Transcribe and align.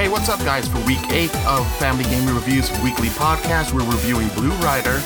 Hey, 0.00 0.08
what's 0.08 0.30
up, 0.30 0.38
guys? 0.38 0.66
For 0.66 0.78
week 0.86 1.10
eight 1.10 1.28
of 1.44 1.70
Family 1.76 2.04
Gaming 2.04 2.34
Reviews 2.34 2.70
weekly 2.82 3.08
podcast, 3.08 3.74
we're 3.74 3.84
reviewing 3.84 4.28
Blue 4.28 4.54
Rider, 4.64 4.96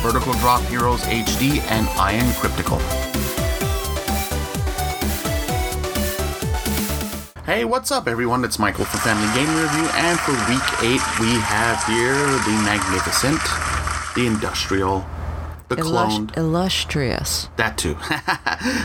Vertical 0.00 0.32
Drop 0.34 0.62
Heroes 0.66 1.02
HD, 1.02 1.58
and 1.72 1.88
Iron 1.98 2.32
Crypticle. 2.34 2.78
Hey, 7.44 7.64
what's 7.64 7.90
up, 7.90 8.06
everyone? 8.06 8.44
It's 8.44 8.60
Michael 8.60 8.84
for 8.84 8.98
Family 8.98 9.26
Gaming 9.34 9.60
Review, 9.60 9.88
and 9.94 10.20
for 10.20 10.30
week 10.48 10.62
eight, 10.84 11.02
we 11.18 11.32
have 11.40 11.82
here 11.86 12.14
the 12.14 12.62
magnificent, 12.62 13.40
the 14.14 14.28
industrial, 14.28 15.04
the 15.66 15.78
Illus- 15.78 16.14
cloned, 16.14 16.36
illustrious. 16.36 17.48
that 17.56 17.76
too. 17.76 17.96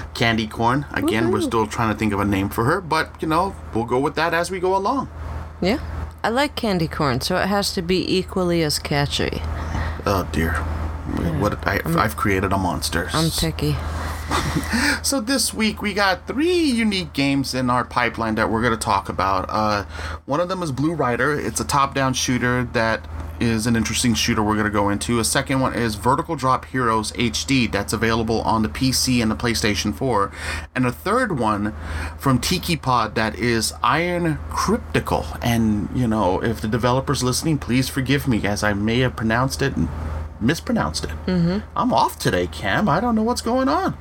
Candy 0.15 0.47
Corn. 0.47 0.87
Again, 0.93 1.31
we're 1.31 1.41
still 1.41 1.67
trying 1.67 1.93
to 1.93 1.99
think 1.99 2.11
of 2.11 2.19
a 2.19 2.25
name 2.25 2.49
for 2.49 2.63
her, 2.63 2.81
but 2.81 3.21
you 3.21 3.27
know, 3.27 3.55
we'll 3.75 3.85
go 3.85 3.99
with 3.99 4.15
that 4.15 4.33
as 4.33 4.49
we 4.49 4.59
go 4.59 4.75
along. 4.75 5.07
Yeah. 5.61 5.79
I 6.23 6.29
like 6.29 6.55
candy 6.55 6.87
corn, 6.87 7.21
so 7.21 7.37
it 7.37 7.47
has 7.47 7.73
to 7.73 7.81
be 7.81 8.17
equally 8.17 8.61
as 8.63 8.79
catchy. 8.79 9.41
Oh 10.05 10.27
dear. 10.31 10.53
What 11.39 11.65
I, 11.67 11.79
I've 11.85 12.15
created 12.15 12.53
a 12.53 12.57
monster. 12.57 13.09
I'm 13.13 13.31
picky. 13.31 13.75
So 15.01 15.21
this 15.21 15.53
week 15.53 15.81
we 15.81 15.93
got 15.93 16.27
three 16.27 16.61
unique 16.61 17.13
games 17.13 17.53
in 17.55 17.69
our 17.69 17.85
pipeline 17.85 18.35
that 18.35 18.49
we're 18.49 18.61
going 18.61 18.77
to 18.77 18.77
talk 18.77 19.07
about. 19.07 19.45
Uh, 19.47 19.85
one 20.25 20.39
of 20.39 20.49
them 20.49 20.61
is 20.61 20.71
Blue 20.71 20.93
Rider. 20.93 21.39
It's 21.39 21.59
a 21.59 21.63
top-down 21.63 22.13
shooter 22.13 22.65
that 22.73 23.07
is 23.39 23.65
an 23.65 23.77
interesting 23.77 24.13
shooter 24.13 24.43
we're 24.43 24.55
going 24.55 24.65
to 24.65 24.71
go 24.71 24.89
into. 24.89 25.19
A 25.19 25.23
second 25.23 25.61
one 25.61 25.73
is 25.73 25.95
Vertical 25.95 26.35
Drop 26.35 26.65
Heroes 26.65 27.13
HD 27.13 27.71
that's 27.71 27.93
available 27.93 28.41
on 28.41 28.61
the 28.61 28.69
PC 28.69 29.21
and 29.21 29.31
the 29.31 29.35
PlayStation 29.35 29.95
4. 29.95 30.31
And 30.75 30.85
a 30.85 30.91
third 30.91 31.39
one 31.39 31.73
from 32.17 32.39
Tikipod 32.39 33.15
that 33.15 33.35
is 33.35 33.73
Iron 33.81 34.37
Crypticle. 34.49 35.25
And, 35.41 35.89
you 35.95 36.07
know, 36.07 36.43
if 36.43 36.59
the 36.59 36.67
developer's 36.67 37.23
listening, 37.23 37.57
please 37.57 37.87
forgive 37.87 38.27
me 38.27 38.45
as 38.45 38.63
I 38.63 38.73
may 38.73 38.99
have 38.99 39.15
pronounced 39.15 39.61
it 39.61 39.73
mispronounced 40.41 41.05
it. 41.05 41.11
Mm-hmm. 41.25 41.59
I'm 41.75 41.93
off 41.93 42.19
today, 42.19 42.47
Cam. 42.47 42.87
I 42.89 42.99
don't 42.99 43.15
know 43.15 43.23
what's 43.23 43.41
going 43.41 43.67
on. 43.67 43.97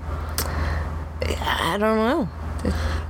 I 1.23 1.77
don't 1.79 1.97
know. 1.97 2.29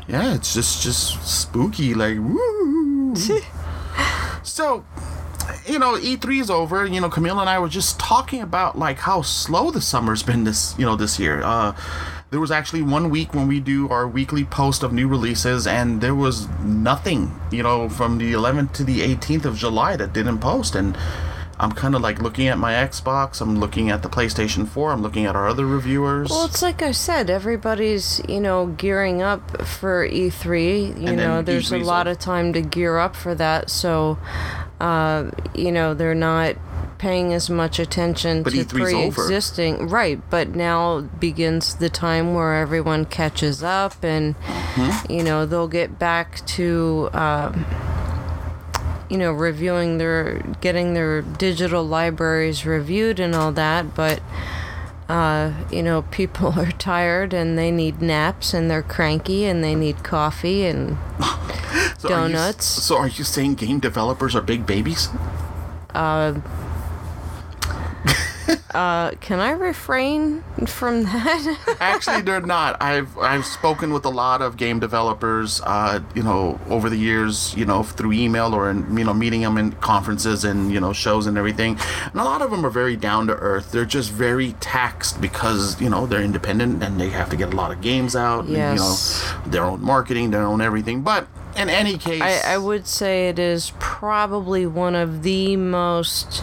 Yeah, 0.09 0.35
it's 0.35 0.55
just 0.55 0.83
just 0.83 1.23
spooky, 1.27 1.95
like 1.95 2.17
woo. 2.19 3.15
so, 4.43 4.85
you 5.67 5.79
know, 5.79 5.95
E3 5.95 6.41
is 6.41 6.51
over. 6.51 6.87
You 6.87 7.01
know, 7.01 7.09
Camille 7.09 7.39
and 7.39 7.49
I 7.49 7.59
were 7.59 7.69
just 7.69 7.99
talking 7.99 8.41
about 8.41 8.79
like 8.79 8.99
how 8.99 9.23
slow 9.23 9.71
the 9.71 9.81
summer's 9.81 10.23
been 10.23 10.45
this 10.45 10.75
you 10.79 10.87
know 10.87 10.97
this 10.97 11.19
year. 11.19 11.43
Uh, 11.43 11.77
there 12.31 12.41
was 12.41 12.51
actually 12.51 12.83
one 12.83 13.09
week 13.09 13.33
when 13.33 13.49
we 13.49 13.59
do 13.59 13.89
our 13.89 14.07
weekly 14.07 14.45
post 14.45 14.83
of 14.83 14.93
new 14.93 15.09
releases, 15.09 15.67
and 15.67 16.01
there 16.01 16.15
was 16.15 16.47
nothing, 16.61 17.39
you 17.51 17.63
know, 17.63 17.89
from 17.89 18.19
the 18.19 18.35
11th 18.35 18.73
to 18.75 18.85
the 18.85 19.01
18th 19.01 19.47
of 19.47 19.57
July 19.57 19.97
that 19.97 20.13
didn't 20.13 20.39
post, 20.39 20.75
and. 20.75 20.97
I'm 21.61 21.73
kind 21.73 21.95
of 21.95 22.01
like 22.03 22.21
looking 22.23 22.47
at 22.49 22.59
my 22.59 22.73
Xbox. 22.73 23.41
I'm 23.41 23.59
looking 23.59 23.91
at 23.91 24.03
the 24.03 24.09
PlayStation 24.09 24.67
4. 24.69 24.93
I'm 24.93 25.03
looking 25.03 25.27
at 25.27 25.35
our 25.35 25.49
other 25.49 25.67
reviewers. 25.67 26.31
Well, 26.31 26.45
it's 26.45 26.63
like 26.63 26.83
I 26.83 26.93
said, 26.93 27.31
everybody's, 27.31 28.21
you 28.29 28.41
know, 28.41 28.67
gearing 28.67 29.23
up 29.23 29.63
for 29.67 30.09
E3. 30.09 31.01
You 31.01 31.07
And 31.09 31.17
know, 31.17 31.43
there's 31.43 31.73
a 31.73 31.77
E3's 31.79 31.87
lot 31.87 32.07
over. 32.07 32.13
of 32.13 32.19
time 32.21 32.53
to 32.53 32.61
gear 32.61 32.99
up 32.99 33.17
for 33.17 33.35
that. 33.35 33.71
So, 33.71 34.19
uh, 34.81 35.31
you 35.55 35.73
know, 35.73 35.95
they're 35.95 36.15
not 36.15 36.57
paying 36.99 37.33
as 37.33 37.49
much 37.49 37.79
attention 37.79 38.43
But 38.43 38.53
to 38.53 38.65
E3's 38.65 38.93
over. 38.93 39.15
pre-existing 39.27 39.89
right 39.89 40.21
but 40.31 40.49
now 40.57 41.01
begins 41.01 41.77
the 41.77 41.89
time 41.89 42.35
where 42.35 42.57
everyone 42.57 43.05
catches 43.05 43.63
up 43.63 44.03
and 44.03 44.35
Mm-hmm. 44.35 45.13
you 45.13 45.23
know 45.23 45.47
they'll 45.47 45.69
get 45.69 45.99
back 46.01 46.45
to 46.47 47.09
um, 47.13 47.65
you 49.11 49.17
know 49.19 49.33
reviewing 49.33 49.99
their 49.99 50.41
getting 50.61 50.95
their 50.95 51.23
digital 51.23 51.85
libraries 51.85 52.65
reviewed 52.67 53.19
and 53.21 53.35
all 53.35 53.53
that 53.53 53.95
but 53.95 54.21
uh, 55.09 55.53
you 55.73 55.83
know 55.83 56.03
people 56.11 56.59
are 56.59 56.71
tired 56.73 57.33
and 57.33 57.57
they 57.59 57.71
need 57.71 58.03
naps 58.03 58.53
and 58.53 58.71
they're 58.71 58.83
cranky 58.83 59.45
and 59.45 59.65
they 59.65 59.75
need 59.75 60.03
coffee 60.05 60.65
and 60.67 60.97
So 61.99 62.09
are 62.15 62.29
you- 62.29 62.35
donuts. 62.35 62.65
so 62.67 62.97
are 62.99 63.09
you 63.09 63.25
saying 63.25 63.55
game 63.55 63.81
developers 63.81 64.35
are 64.37 64.43
big 64.43 64.67
babies? 64.67 65.09
uh, 65.95 66.35
can 69.21 69.41
i 69.41 69.51
refrain 69.51 70.43
from 70.67 71.03
that 71.05 71.77
Actually, 71.81 72.23
they're 72.23 72.41
not. 72.41 72.81
I've 72.83 73.17
I've 73.19 73.45
spoken 73.45 73.93
with 73.93 74.05
a 74.05 74.09
lot 74.11 74.43
of 74.43 74.57
game 74.57 74.79
developers, 74.81 75.61
uh, 75.65 76.01
you 76.15 76.23
know, 76.23 76.59
over 76.69 76.91
the 76.91 76.97
years, 76.97 77.55
you 77.57 77.65
know, 77.65 77.83
through 77.83 78.13
email 78.13 78.55
or 78.55 78.69
in, 78.71 78.97
you 78.97 79.05
know, 79.05 79.15
meeting 79.15 79.43
them 79.43 79.57
in 79.59 79.73
conferences 79.73 80.45
and 80.45 80.73
you 80.73 80.81
know 80.81 80.93
shows 80.93 81.27
and 81.27 81.39
everything. 81.39 81.79
And 82.05 82.17
a 82.21 82.25
lot 82.25 82.43
of 82.43 82.51
them 82.51 82.65
are 82.67 82.71
very 82.71 82.97
down 82.97 83.27
to 83.29 83.35
earth. 83.35 83.71
They're 83.73 83.85
just 83.85 84.11
very 84.11 84.53
taxed 84.61 85.21
because 85.21 85.81
you 85.81 85.89
know 85.89 86.07
they're 86.07 86.23
independent 86.23 86.83
and 86.83 87.01
they 87.01 87.11
have 87.11 87.31
to 87.31 87.37
get 87.37 87.53
a 87.53 87.57
lot 87.57 87.71
of 87.71 87.81
games 87.81 88.17
out. 88.17 88.41
And, 88.41 88.51
you 88.51 88.57
Yes. 88.59 89.23
know, 89.45 89.51
their 89.51 89.65
own 89.65 89.83
marketing, 89.83 90.31
their 90.31 90.43
own 90.43 90.61
everything. 90.61 91.03
But 91.03 91.27
in 91.57 91.69
any 91.69 91.97
case, 91.97 92.23
I, 92.23 92.55
I 92.55 92.59
would 92.59 92.87
say 92.87 93.29
it 93.29 93.39
is 93.39 93.73
probably 93.79 94.67
one 94.67 94.95
of 94.95 95.23
the 95.23 95.57
most 95.57 96.43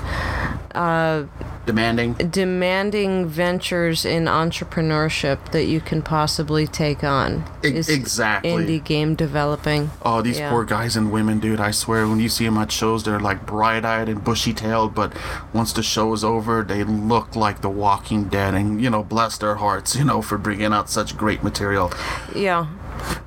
demanding. 1.66 2.14
demanding 2.14 3.26
ventures 3.28 4.06
in 4.06 4.26
entrepreneurship 4.26 5.52
that 5.52 5.66
you 5.66 5.80
can 5.82 6.02
possibly 6.02 6.68
take 6.68 7.04
on. 7.04 7.44
E- 7.64 7.68
exactly. 7.70 8.52
Indie 8.52 8.84
game 8.84 9.16
developing. 9.16 9.90
Oh, 10.04 10.22
these 10.22 10.40
Yeah. 10.40 10.50
poor 10.50 10.64
guys 10.64 10.96
and 10.96 11.12
women, 11.12 11.40
dude. 11.40 11.60
I 11.60 11.72
swear, 11.72 12.08
when 12.08 12.20
you 12.20 12.30
see 12.30 12.46
them 12.46 12.58
at 12.58 12.72
shows, 12.72 13.04
they're 13.04 13.20
like 13.20 13.46
bright 13.46 13.84
eyed 13.86 14.10
and 14.10 14.24
bushy 14.24 14.54
tailed, 14.54 14.94
but 14.94 15.14
once 15.54 15.74
the 15.74 15.84
show 15.84 16.14
is 16.14 16.24
over, 16.24 16.64
they 16.64 16.84
look 16.84 17.36
like 17.36 17.62
the 17.62 17.70
walking 17.70 18.26
dead. 18.26 18.54
And, 18.54 18.82
you 18.82 18.90
know, 18.90 19.04
bless 19.04 19.38
their 19.38 19.56
hearts, 19.56 19.96
you 19.96 20.04
know, 20.04 20.22
for 20.22 20.38
bringing 20.38 20.74
out 20.74 20.90
such 20.90 21.18
great 21.18 21.44
material. 21.44 21.92
Yeah, 22.36 22.68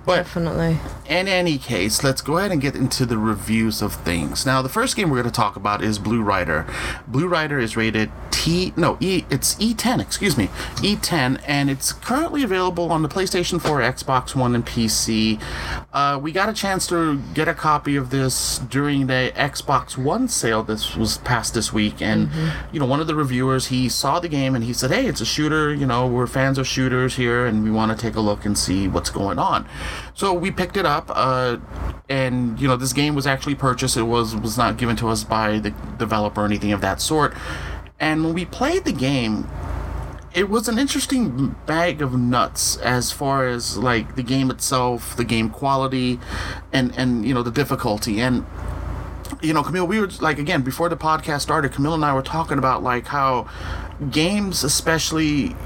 But 0.09 0.25
definitely. 0.25 0.79
in 1.07 1.29
any 1.29 1.59
case, 1.59 2.03
let's 2.03 2.23
go 2.23 2.39
ahead 2.39 2.51
and 2.51 2.63
get 2.63 2.75
into 2.75 3.05
the 3.05 3.19
reviews 3.19 3.83
of 3.83 3.93
things. 3.93 4.47
Now, 4.47 4.63
the 4.63 4.71
first 4.71 4.97
game 4.97 5.11
we're 5.11 5.21
going 5.21 5.31
to 5.31 5.37
talk 5.37 5.55
about 5.55 5.85
is 5.85 5.99
Blue 5.99 6.23
Rider. 6.23 6.65
Blue 7.07 7.29
Rider 7.29 7.59
is 7.59 7.77
rated 7.77 8.11
T, 8.31 8.73
no, 8.77 8.97
E, 9.01 9.25
it's 9.29 9.57
E10, 9.57 10.01
excuse 10.01 10.39
me, 10.39 10.47
E10, 10.77 11.43
and 11.47 11.69
it's 11.69 11.93
currently 11.93 12.43
available 12.43 12.91
on 12.91 13.03
the 13.03 13.09
PlayStation 13.09 13.61
4, 13.61 13.81
Xbox 13.81 14.35
One, 14.35 14.55
and 14.55 14.65
PC. 14.65 15.43
Uh, 15.93 16.19
we 16.23 16.33
got 16.33 16.49
a 16.49 16.55
chance 16.55 16.87
to 16.87 17.21
get 17.35 17.49
a 17.49 17.53
copy 17.53 17.97
of 17.97 18.09
this 18.09 18.59
during 18.59 19.09
the 19.09 19.33
Xbox 19.35 19.99
One 19.99 20.29
sale. 20.29 20.63
This 20.63 20.97
was 20.97 21.19
past 21.19 21.53
this 21.53 21.73
week, 21.73 22.01
and 22.01 22.31
you 22.73 22.81
know, 22.81 22.87
one 22.87 23.01
of 23.01 23.09
the 23.09 23.15
reviewers 23.15 23.67
he 23.67 23.89
saw 23.89 24.21
the 24.21 24.29
game 24.29 24.55
and 24.55 24.65
he 24.65 24.73
said, 24.73 24.93
"Hey, 24.93 25.07
it's 25.07 25.21
a 25.21 25.27
shooter. 25.27 25.75
You 25.75 25.85
know, 25.85 26.07
we're 26.07 26.27
fans 26.27 26.57
of 26.57 26.67
shooters 26.67 27.17
here, 27.17 27.45
and 27.45 27.65
we 27.65 27.71
want 27.71 27.91
to 27.91 28.01
take 28.01 28.15
a 28.15 28.21
look 28.21 28.47
and 28.47 28.57
see 28.57 28.89
what's 28.89 29.11
going 29.11 29.39
on." 29.39 29.67
So 30.15 30.33
we 30.33 30.51
picked 30.51 30.77
it 30.77 30.87
up, 30.87 31.11
uh, 31.15 31.59
and 32.09 32.59
you 32.61 32.69
know, 32.69 32.77
this 32.77 32.93
game 32.93 33.15
was 33.15 33.27
actually 33.27 33.55
purchased. 33.55 33.97
It 33.97 34.03
was 34.03 34.35
was 34.37 34.59
not 34.59 34.77
given 34.77 34.97
to 34.97 35.09
us 35.09 35.25
by 35.25 35.59
the 35.59 35.71
developer 35.99 36.43
or 36.43 36.45
anything 36.45 36.73
of 36.73 36.81
that 36.81 37.01
sort. 37.01 37.35
And 38.01 38.25
when 38.25 38.35
we 38.35 38.45
played 38.45 38.85
the 38.85 38.93
game, 38.93 39.49
it 40.35 40.49
was 40.49 40.69
an 40.69 40.79
interesting 40.79 41.57
bag 41.67 42.01
of 42.01 42.17
nuts 42.17 42.77
as 42.77 43.11
far 43.11 43.47
as 43.47 43.77
like 43.77 44.15
the 44.15 44.23
game 44.23 44.51
itself, 44.51 45.17
the 45.17 45.25
game 45.25 45.51
quality, 45.51 46.21
and 46.73 46.97
and 46.97 47.27
you 47.27 47.35
know 47.35 47.43
the 47.43 47.51
difficulty. 47.51 48.21
And 48.21 48.47
you 49.41 49.53
know, 49.53 49.63
Camille, 49.63 49.87
we 49.87 50.01
were 50.01 50.09
like 50.21 50.39
again 50.39 50.63
before 50.63 50.89
the 50.89 50.97
podcast 50.97 51.41
started. 51.41 51.73
Camille 51.73 51.95
and 51.95 52.05
I 52.05 52.13
were 52.13 52.23
talking 52.23 52.59
about 52.59 52.83
like 52.83 53.07
how 53.07 53.49
games, 54.11 54.63
especially 54.65 55.57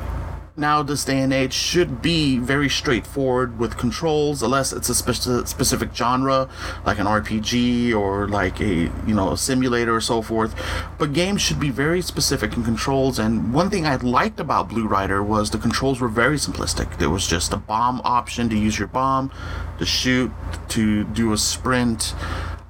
now 0.57 0.83
this 0.83 1.05
day 1.05 1.19
and 1.21 1.33
age 1.33 1.53
should 1.53 2.03
be 2.03 2.37
very 2.37 2.69
straightforward 2.69 3.59
with 3.59 3.79
controls 3.79 4.43
unless 4.43 4.71
it's 4.73 4.91
a 4.91 4.93
speci- 4.93 5.47
specific 5.49 5.95
genre 5.95 6.47
like 6.85 6.99
an 6.99 7.07
rpg 7.07 7.95
or 7.95 8.29
like 8.29 8.61
a 8.61 8.91
you 9.07 9.15
know 9.15 9.31
a 9.31 9.37
simulator 9.37 9.95
or 9.95 10.01
so 10.01 10.21
forth 10.21 10.55
but 10.99 11.15
games 11.15 11.41
should 11.41 11.59
be 11.59 11.71
very 11.71 12.03
specific 12.03 12.55
in 12.55 12.63
controls 12.63 13.19
and 13.19 13.55
one 13.55 13.71
thing 13.71 13.87
i 13.87 13.97
liked 13.97 14.39
about 14.41 14.69
blue 14.69 14.87
rider 14.87 15.23
was 15.23 15.51
the 15.51 15.59
controls 15.59 16.01
were 16.01 16.09
very 16.09 16.37
simplistic 16.37 16.99
there 16.99 17.11
was 17.11 17.27
just 17.27 17.53
a 17.55 17.57
bomb 17.57 18.03
option 18.05 18.51
to 18.51 18.57
use 18.57 18.79
your 18.79 18.89
bomb 18.89 19.31
to 19.79 19.87
shoot 19.87 20.31
to 20.69 21.05
do 21.05 21.33
a 21.33 21.39
sprint 21.39 22.15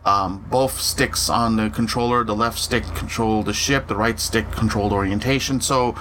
um, 0.04 0.44
both 0.50 0.80
sticks 0.80 1.28
on 1.28 1.56
the 1.56 1.70
controller. 1.70 2.24
The 2.24 2.34
left 2.34 2.58
stick 2.58 2.82
controlled 2.94 3.46
the 3.46 3.52
ship, 3.52 3.86
the 3.86 3.96
right 3.96 4.18
stick 4.18 4.50
controlled 4.50 4.92
orientation. 4.92 5.60
So 5.60 5.94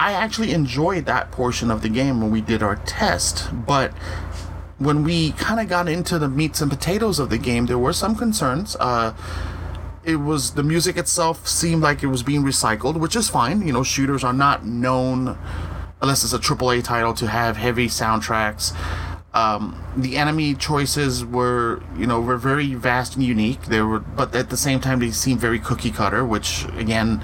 I 0.00 0.12
actually 0.12 0.52
enjoyed 0.52 1.04
that 1.04 1.30
portion 1.30 1.70
of 1.70 1.82
the 1.82 1.90
game 1.90 2.22
when 2.22 2.30
we 2.30 2.40
did 2.40 2.62
our 2.62 2.76
test. 2.76 3.50
But 3.52 3.92
when 4.78 5.04
we 5.04 5.32
kind 5.32 5.60
of 5.60 5.68
got 5.68 5.90
into 5.90 6.18
the 6.18 6.26
meats 6.26 6.62
and 6.62 6.70
potatoes 6.70 7.18
of 7.18 7.28
the 7.28 7.36
game, 7.36 7.66
there 7.66 7.76
were 7.76 7.92
some 7.92 8.16
concerns. 8.16 8.76
Uh, 8.80 9.12
it 10.02 10.16
was 10.16 10.52
the 10.52 10.62
music 10.62 10.96
itself 10.96 11.46
seemed 11.46 11.82
like 11.82 12.02
it 12.02 12.06
was 12.06 12.22
being 12.22 12.42
recycled, 12.42 12.98
which 12.98 13.14
is 13.14 13.28
fine. 13.28 13.66
You 13.66 13.74
know, 13.74 13.82
shooters 13.82 14.24
are 14.24 14.32
not 14.32 14.64
known 14.64 15.36
unless 16.00 16.24
it's 16.24 16.32
a 16.32 16.38
AAA 16.38 16.82
title 16.82 17.12
to 17.12 17.26
have 17.26 17.58
heavy 17.58 17.86
soundtracks. 17.86 18.74
Um, 19.34 19.84
the 19.98 20.16
enemy 20.16 20.54
choices 20.54 21.26
were, 21.26 21.82
you 21.98 22.06
know, 22.06 22.22
were 22.22 22.38
very 22.38 22.72
vast 22.72 23.16
and 23.16 23.24
unique. 23.24 23.66
They 23.66 23.82
were, 23.82 23.98
but 23.98 24.34
at 24.34 24.48
the 24.48 24.56
same 24.56 24.80
time, 24.80 25.00
they 25.00 25.10
seemed 25.10 25.40
very 25.40 25.58
cookie 25.58 25.90
cutter, 25.90 26.24
which 26.24 26.64
again, 26.78 27.22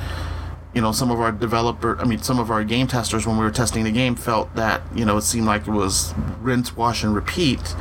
you 0.77 0.83
know, 0.83 0.93
some 0.93 1.11
of 1.11 1.19
our 1.19 1.33
developer, 1.33 1.99
I 1.99 2.05
mean, 2.05 2.19
some 2.19 2.39
of 2.39 2.51
our 2.51 2.63
game 2.63 2.87
testers, 2.87 3.27
when 3.27 3.39
we 3.39 3.45
were 3.45 3.51
testing 3.51 3.85
the 3.85 3.91
game, 3.91 4.15
felt 4.15 4.55
that, 4.57 4.83
you 4.95 5.07
know, 5.07 5.17
it 5.17 5.23
seemed 5.23 5.47
like 5.47 5.67
it 5.67 5.71
was 5.71 6.13
rinse, 6.43 6.77
wash, 6.77 7.03
and 7.03 7.15
repeat. 7.15 7.75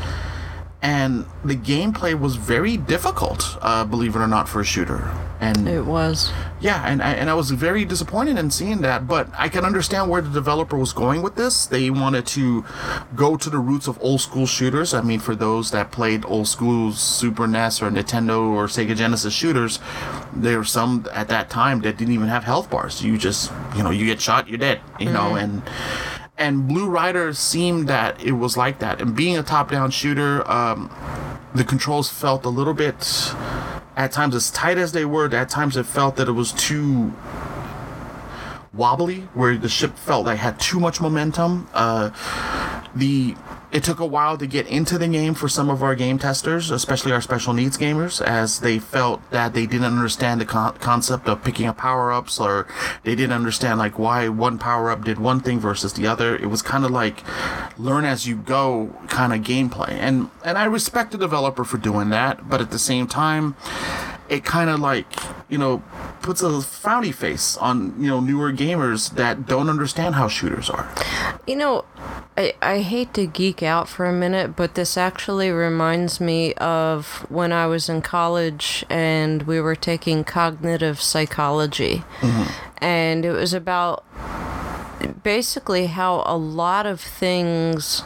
And 0.85 1.25
the 1.43 1.55
gameplay 1.55 2.13
was 2.17 2.35
very 2.35 2.77
difficult, 2.77 3.57
uh, 3.59 3.85
believe 3.85 4.15
it 4.15 4.19
or 4.19 4.27
not, 4.27 4.47
for 4.47 4.61
a 4.61 4.63
shooter. 4.63 5.11
And 5.39 5.67
It 5.67 5.83
was. 5.83 6.31
yeah, 6.61 6.87
and 6.87 7.01
I, 7.01 7.13
and 7.13 7.27
I 7.27 7.33
was 7.33 7.49
very 7.49 7.85
disappointed 7.85 8.37
in 8.37 8.51
seeing 8.51 8.81
that, 8.81 9.07
but 9.07 9.27
I 9.35 9.49
can 9.49 9.65
understand 9.65 10.11
where 10.11 10.21
the 10.21 10.29
developer 10.29 10.77
was 10.77 10.93
going 10.93 11.23
with 11.23 11.37
this. 11.37 11.65
They 11.65 11.89
wanted 11.89 12.27
to 12.27 12.63
go 13.15 13.35
to 13.35 13.49
the 13.49 13.57
roots 13.57 13.87
of 13.87 13.97
old 13.99 14.21
school 14.21 14.45
shooters. 14.45 14.93
I 14.93 15.01
mean, 15.01 15.19
for 15.19 15.33
those 15.35 15.71
that 15.71 15.91
played 15.91 16.23
old 16.23 16.47
school 16.47 16.91
Super 16.93 17.47
NES 17.47 17.81
or 17.81 17.89
Nintendo 17.89 18.49
or 18.53 18.67
Sega 18.67 18.95
Genesis 18.95 19.33
shooters, 19.33 19.79
there 20.35 20.59
were 20.59 20.63
some 20.63 21.07
at 21.11 21.29
that 21.29 21.49
time 21.49 21.81
that 21.81 21.97
didn't 21.97 22.13
even 22.13 22.27
have 22.27 22.43
health 22.43 22.69
bars. 22.69 23.03
You 23.03 23.17
just, 23.17 23.51
you 23.75 23.81
know, 23.81 23.89
you 23.89 24.05
get 24.05 24.21
shot, 24.21 24.47
you're 24.47 24.59
dead, 24.59 24.81
you 24.99 25.11
know, 25.11 25.33
and 25.35 25.63
and 26.37 26.67
Blue 26.67 26.89
Rider 26.89 27.33
seemed 27.33 27.87
that 27.87 28.21
it 28.23 28.33
was 28.33 28.57
like 28.57 28.79
that. 28.79 29.01
And 29.01 29.15
being 29.15 29.37
a 29.37 29.43
top-down 29.43 29.91
shooter, 29.91 30.49
um, 30.51 30.91
the 31.53 31.63
controls 31.63 32.09
felt 32.09 32.45
a 32.45 32.49
little 32.49 32.73
bit 32.73 33.33
at 33.95 34.11
times 34.11 34.35
as 34.35 34.51
tight 34.51 34.77
as 34.77 34.91
they 34.91 35.05
were 35.05 35.33
at 35.33 35.49
times 35.49 35.77
it 35.77 35.85
felt 35.85 36.17
that 36.17 36.27
it 36.27 36.33
was 36.33 36.51
too 36.51 37.13
wobbly 38.73 39.21
where 39.33 39.55
the 39.55 39.69
ship 39.69 39.97
felt 39.97 40.25
like 40.25 40.37
had 40.37 40.59
too 40.59 40.79
much 40.81 40.99
momentum 40.99 41.67
uh, 41.73 42.09
the 42.93 43.35
it 43.75 43.83
took 43.83 43.99
a 43.99 44.05
while 44.05 44.37
to 44.37 44.47
get 44.47 44.65
into 44.67 44.97
the 44.97 45.05
game 45.09 45.33
for 45.33 45.49
some 45.49 45.69
of 45.69 45.83
our 45.83 45.95
game 45.95 46.17
testers 46.17 46.71
especially 46.71 47.11
our 47.11 47.19
special 47.19 47.53
needs 47.53 47.77
gamers 47.77 48.21
as 48.21 48.61
they 48.61 48.79
felt 48.79 49.19
that 49.31 49.53
they 49.53 49.65
didn't 49.65 49.85
understand 49.85 50.39
the 50.39 50.45
con- 50.45 50.77
concept 50.77 51.27
of 51.27 51.43
picking 51.43 51.65
up 51.65 51.75
power-ups 51.75 52.39
or 52.39 52.65
they 53.03 53.15
didn't 53.15 53.33
understand 53.33 53.77
like 53.77 53.99
why 53.99 54.29
one 54.29 54.57
power-up 54.57 55.03
did 55.03 55.19
one 55.19 55.41
thing 55.41 55.59
versus 55.59 55.91
the 55.91 56.07
other. 56.07 56.37
It 56.37 56.45
was 56.45 56.61
kind 56.61 56.85
of 56.85 56.91
like 56.91 57.21
learn 57.77 58.05
as 58.05 58.25
you 58.25 58.37
go 58.37 58.95
kind 59.09 59.33
of 59.33 59.41
gameplay. 59.41 59.89
And 59.89 60.29
and 60.45 60.57
i 60.57 60.63
respect 60.63 61.11
the 61.11 61.17
developer 61.17 61.65
for 61.65 61.77
doing 61.77 62.09
that 62.11 62.49
but 62.49 62.61
at 62.61 62.71
the 62.71 62.79
same 62.79 63.07
time 63.07 63.55
it 64.29 64.43
kind 64.43 64.69
of 64.69 64.79
like 64.79 65.05
you 65.49 65.57
know 65.57 65.83
puts 66.21 66.41
a 66.41 66.47
frowny 66.47 67.13
face 67.13 67.57
on 67.57 67.93
you 68.01 68.07
know 68.07 68.19
newer 68.19 68.51
gamers 68.51 69.11
that 69.11 69.45
don't 69.45 69.69
understand 69.69 70.15
how 70.15 70.27
shooters 70.27 70.69
are. 70.69 70.89
You 71.45 71.55
know, 71.55 71.85
I, 72.37 72.53
I 72.61 72.81
hate 72.81 73.13
to 73.13 73.25
geek 73.25 73.63
out 73.63 73.87
for 73.87 74.05
a 74.05 74.13
minute, 74.13 74.55
but 74.55 74.75
this 74.75 74.97
actually 74.97 75.51
reminds 75.51 76.19
me 76.19 76.53
of 76.55 77.25
when 77.29 77.53
I 77.53 77.65
was 77.67 77.87
in 77.87 78.01
college 78.01 78.85
and 78.89 79.43
we 79.43 79.61
were 79.61 79.75
taking 79.75 80.23
cognitive 80.23 80.99
psychology. 81.01 82.03
Mm-hmm. 82.19 82.83
And 82.83 83.25
it 83.25 83.31
was 83.31 83.53
about 83.53 84.03
basically 85.23 85.87
how 85.87 86.23
a 86.25 86.37
lot 86.37 86.85
of 86.85 87.01
things 87.01 88.03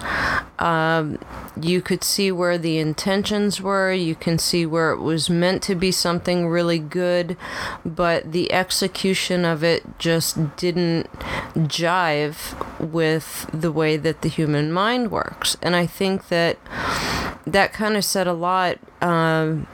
um, 0.57 1.19
you 1.59 1.81
could 1.81 2.03
see 2.03 2.31
where 2.31 2.57
the 2.57 2.77
intentions 2.77 3.61
were 3.61 3.91
you 3.91 4.15
can 4.15 4.37
see 4.37 4.65
where 4.65 4.91
it 4.91 4.99
was 4.99 5.29
meant 5.29 5.61
to 5.63 5.75
be 5.75 5.91
something 5.91 6.47
really 6.47 6.79
good 6.79 7.37
but 7.85 8.31
the 8.31 8.51
execution 8.51 9.45
of 9.45 9.63
it 9.63 9.83
just 9.99 10.55
didn't 10.55 11.11
jive 11.55 12.55
with 12.79 13.49
the 13.53 13.71
way 13.71 13.97
that 13.97 14.21
the 14.21 14.29
human 14.29 14.71
mind 14.71 15.11
works. 15.11 15.57
And 15.61 15.75
i 15.75 15.85
think 15.85 16.29
that 16.29 16.57
that 17.45 17.73
kind 17.73 17.95
of 17.95 18.05
said 18.05 18.27
a 18.27 18.33
lot 18.33 18.77
um, 19.01 19.67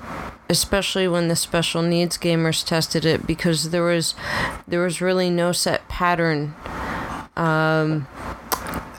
especially 0.50 1.08
when 1.08 1.28
the 1.28 1.36
special 1.36 1.82
needs 1.82 2.18
gamers 2.18 2.66
tested 2.66 3.06
it 3.06 3.26
because 3.26 3.72
there 3.72 3.84
was 3.84 4.16
there 4.68 4.82
was 4.82 5.02
really 5.02 5.30
no 5.30 5.52
set 5.52 5.88
pattern 5.88 6.54
um, 7.36 8.08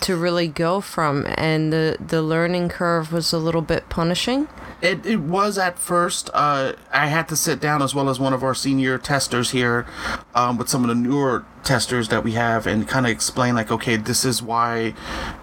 to 0.02 0.16
really 0.16 0.48
go 0.48 0.80
from. 0.80 1.26
And 1.36 1.72
the 1.72 1.96
the 2.04 2.22
learning 2.22 2.68
curve 2.68 3.12
was 3.12 3.32
a 3.32 3.38
little 3.38 3.62
bit 3.62 3.88
punishing 3.88 4.48
It, 4.86 5.04
it 5.04 5.20
was 5.20 5.58
at 5.58 5.78
first. 5.80 6.30
Uh, 6.32 6.74
I 6.92 7.08
had 7.08 7.28
to 7.28 7.36
sit 7.36 7.60
down 7.60 7.82
as 7.82 7.92
well 7.92 8.08
as 8.08 8.20
one 8.20 8.32
of 8.32 8.44
our 8.44 8.54
senior 8.54 8.98
testers 8.98 9.50
here 9.50 9.84
um, 10.34 10.58
with 10.58 10.68
some 10.68 10.82
of 10.82 10.88
the 10.88 10.94
newer 10.94 11.44
testers 11.64 12.08
that 12.08 12.22
we 12.22 12.32
have 12.32 12.64
and 12.64 12.86
kind 12.86 13.04
of 13.04 13.10
explain 13.10 13.56
like, 13.56 13.72
okay, 13.72 13.96
this 13.96 14.24
is 14.24 14.40
why 14.40 14.94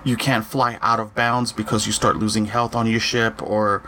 you 0.06 0.16
can't 0.16 0.46
fly 0.46 0.80
out 0.82 0.98
of 1.00 1.14
bounds 1.14 1.52
because 1.52 1.86
you 1.86 1.92
start 1.92 2.16
losing 2.16 2.46
health 2.46 2.74
on 2.74 2.88
your 2.88 3.00
ship, 3.00 3.42
or 3.44 3.84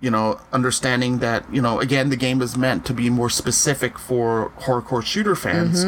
you 0.00 0.10
know, 0.10 0.40
understanding 0.52 1.18
that 1.18 1.44
you 1.52 1.60
know, 1.60 1.80
again, 1.80 2.08
the 2.08 2.16
game 2.16 2.40
is 2.40 2.56
meant 2.56 2.86
to 2.86 2.94
be 2.94 3.10
more 3.10 3.28
specific 3.28 3.98
for 3.98 4.52
hardcore 4.60 5.04
shooter 5.04 5.34
fans. 5.34 5.84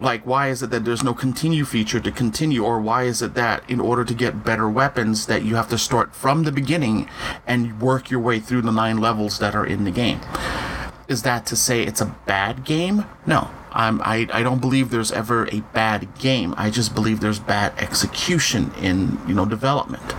Like, 0.00 0.24
why 0.24 0.48
is 0.48 0.62
it 0.62 0.70
that 0.70 0.84
there's 0.84 1.02
no 1.02 1.12
continue 1.14 1.64
feature 1.64 1.98
to 1.98 2.12
continue, 2.12 2.64
or 2.64 2.80
why 2.80 3.04
is 3.04 3.20
it 3.20 3.34
that 3.34 3.68
in 3.68 3.80
order 3.80 4.04
to 4.04 4.14
get 4.14 4.44
better 4.44 4.68
weapons 4.68 5.26
that 5.26 5.42
you 5.42 5.56
have 5.56 5.68
to 5.70 5.78
start 5.78 6.14
from 6.14 6.44
the 6.44 6.52
beginning 6.52 7.08
and 7.46 7.80
work 7.80 8.10
your 8.10 8.20
way 8.20 8.38
through 8.38 8.51
the 8.60 8.72
nine 8.72 8.98
levels 8.98 9.38
that 9.38 9.54
are 9.54 9.64
in 9.64 9.84
the 9.84 9.90
game? 9.90 10.20
Is 11.08 11.22
that 11.22 11.46
to 11.46 11.56
say 11.56 11.82
it's 11.82 12.00
a 12.00 12.14
bad 12.26 12.64
game? 12.64 13.04
No. 13.26 13.50
I'm, 13.72 14.02
I, 14.02 14.28
I 14.32 14.42
don't 14.42 14.60
believe 14.60 14.90
there's 14.90 15.12
ever 15.12 15.48
a 15.50 15.60
bad 15.72 16.18
game. 16.18 16.54
I 16.58 16.70
just 16.70 16.94
believe 16.94 17.20
there's 17.20 17.38
bad 17.38 17.72
execution 17.78 18.70
in, 18.80 19.18
you 19.26 19.34
know, 19.34 19.46
development. 19.46 20.14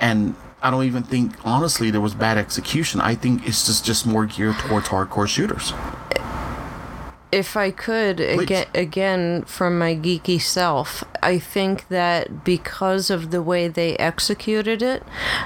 And 0.00 0.36
I 0.62 0.70
don't 0.70 0.84
even 0.84 1.02
think, 1.02 1.34
honestly, 1.44 1.90
there 1.90 2.00
was 2.00 2.14
bad 2.14 2.38
execution. 2.38 3.00
I 3.00 3.16
think 3.16 3.46
it's 3.46 3.66
just, 3.66 3.84
just 3.84 4.06
more 4.06 4.26
geared 4.26 4.56
towards 4.58 4.88
hardcore 4.88 5.26
shooters. 5.26 5.72
If 7.32 7.56
I 7.56 7.70
could 7.70 8.20
again, 8.20 8.66
again 8.74 9.42
from 9.44 9.78
my 9.78 9.96
geeky 9.96 10.40
self, 10.40 11.02
I 11.22 11.38
think 11.38 11.88
that 11.88 12.44
because 12.44 13.08
of 13.08 13.30
the 13.30 13.42
way 13.42 13.68
they 13.68 13.96
executed 13.96 14.82
it, 14.82 15.02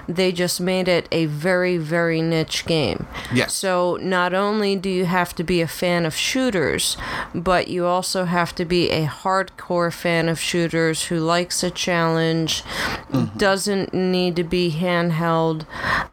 they 0.09 0.33
just 0.33 0.61
made 0.61 0.89
it 0.89 1.07
a 1.13 1.27
very 1.27 1.79
very 1.79 2.21
niche 2.21 2.67
game. 2.67 3.07
Yes. 3.33 3.55
So 3.55 3.99
not 4.03 4.35
only 4.35 4.75
do 4.75 4.91
you 4.91 5.05
have 5.05 5.33
to 5.37 5.45
be 5.45 5.61
a 5.61 5.69
fan 5.69 6.05
of 6.05 6.15
shooters, 6.17 6.97
but 7.33 7.69
you 7.69 7.87
also 7.87 8.25
have 8.25 8.53
to 8.57 8.65
be 8.65 8.91
a 8.91 9.07
hardcore 9.07 9.93
fan 9.93 10.29
of 10.29 10.41
shooters 10.41 11.05
who 11.05 11.21
likes 11.21 11.63
a 11.63 11.71
challenge, 11.71 12.65
mm-hmm. 13.13 13.39
doesn't 13.39 13.95
need 13.95 14.35
to 14.37 14.45
be 14.45 14.73
handheld. 14.73 15.67